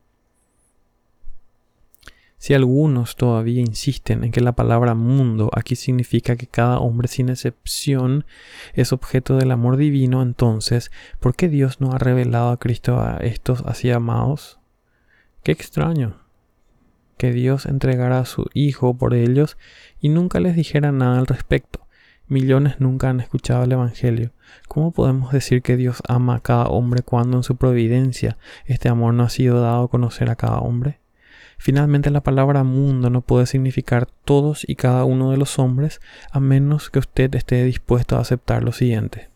Si 2.43 2.53
algunos 2.53 3.15
todavía 3.15 3.61
insisten 3.61 4.25
en 4.25 4.33
que 4.33 4.41
la 4.41 4.51
palabra 4.51 4.95
mundo 4.95 5.49
aquí 5.55 5.77
significa 5.77 6.35
que 6.35 6.45
cada 6.45 6.77
hombre 6.79 7.07
sin 7.07 7.29
excepción 7.29 8.25
es 8.73 8.91
objeto 8.91 9.37
del 9.37 9.51
amor 9.51 9.77
divino, 9.77 10.21
entonces, 10.21 10.91
¿por 11.21 11.37
qué 11.37 11.47
Dios 11.47 11.79
no 11.79 11.93
ha 11.93 11.99
revelado 11.99 12.49
a 12.49 12.57
Cristo 12.57 12.99
a 12.99 13.15
estos 13.21 13.63
así 13.65 13.91
amados? 13.91 14.59
Qué 15.41 15.53
extraño 15.53 16.17
que 17.17 17.31
Dios 17.31 17.65
entregara 17.65 18.19
a 18.19 18.25
su 18.25 18.49
Hijo 18.53 18.93
por 18.97 19.13
ellos 19.13 19.57
y 20.01 20.09
nunca 20.09 20.41
les 20.41 20.57
dijera 20.57 20.91
nada 20.91 21.19
al 21.19 21.27
respecto. 21.27 21.82
Millones 22.33 22.79
nunca 22.79 23.09
han 23.09 23.19
escuchado 23.19 23.63
el 23.63 23.71
Evangelio. 23.71 24.31
¿Cómo 24.67 24.91
podemos 24.91 25.31
decir 25.31 25.61
que 25.61 25.77
Dios 25.77 26.01
ama 26.07 26.35
a 26.35 26.39
cada 26.39 26.65
hombre 26.65 27.03
cuando 27.03 27.37
en 27.37 27.43
su 27.43 27.55
providencia 27.55 28.37
este 28.65 28.89
amor 28.89 29.13
no 29.13 29.23
ha 29.23 29.29
sido 29.29 29.61
dado 29.61 29.83
a 29.83 29.87
conocer 29.87 30.29
a 30.29 30.35
cada 30.35 30.59
hombre? 30.59 30.99
Finalmente 31.57 32.09
la 32.09 32.21
palabra 32.21 32.63
mundo 32.63 33.09
no 33.09 33.21
puede 33.21 33.45
significar 33.45 34.07
todos 34.25 34.67
y 34.67 34.75
cada 34.75 35.05
uno 35.05 35.31
de 35.31 35.37
los 35.37 35.59
hombres 35.59 36.01
a 36.31 36.39
menos 36.39 36.89
que 36.89 36.99
usted 36.99 37.33
esté 37.35 37.63
dispuesto 37.63 38.17
a 38.17 38.21
aceptar 38.21 38.63
lo 38.63 38.73
siguiente 38.73 39.29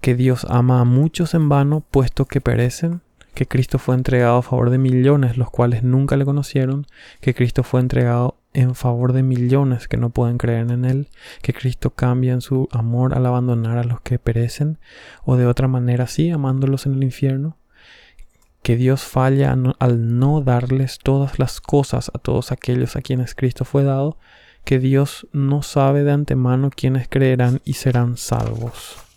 que 0.00 0.14
Dios 0.14 0.46
ama 0.48 0.80
a 0.80 0.84
muchos 0.84 1.34
en 1.34 1.48
vano, 1.48 1.84
puesto 1.90 2.24
que 2.24 2.40
perecen, 2.40 3.02
que 3.34 3.46
Cristo 3.46 3.78
fue 3.78 3.94
entregado 3.94 4.38
a 4.38 4.42
favor 4.42 4.70
de 4.70 4.78
millones, 4.78 5.36
los 5.36 5.50
cuales 5.50 5.82
nunca 5.82 6.16
le 6.16 6.24
conocieron, 6.24 6.86
que 7.20 7.34
Cristo 7.34 7.62
fue 7.62 7.80
entregado 7.80 8.36
en 8.52 8.74
favor 8.74 9.12
de 9.12 9.22
millones 9.22 9.86
que 9.86 9.96
no 9.96 10.10
pueden 10.10 10.38
creer 10.38 10.70
en 10.70 10.84
Él, 10.84 11.08
que 11.42 11.52
Cristo 11.52 11.90
cambia 11.90 12.32
en 12.32 12.40
su 12.40 12.68
amor 12.72 13.14
al 13.14 13.26
abandonar 13.26 13.78
a 13.78 13.84
los 13.84 14.00
que 14.00 14.18
perecen, 14.18 14.78
o 15.24 15.36
de 15.36 15.46
otra 15.46 15.68
manera 15.68 16.06
sí, 16.06 16.30
amándolos 16.30 16.86
en 16.86 16.94
el 16.94 17.04
infierno, 17.04 17.56
que 18.62 18.76
Dios 18.76 19.02
falla 19.02 19.56
al 19.78 20.18
no 20.18 20.42
darles 20.42 20.98
todas 20.98 21.38
las 21.38 21.60
cosas 21.60 22.10
a 22.12 22.18
todos 22.18 22.52
aquellos 22.52 22.96
a 22.96 23.02
quienes 23.02 23.34
Cristo 23.34 23.64
fue 23.64 23.84
dado, 23.84 24.18
que 24.64 24.78
Dios 24.78 25.26
no 25.32 25.62
sabe 25.62 26.04
de 26.04 26.12
antemano 26.12 26.70
quiénes 26.70 27.08
creerán 27.08 27.60
y 27.64 27.74
serán 27.74 28.16
salvos. 28.16 29.09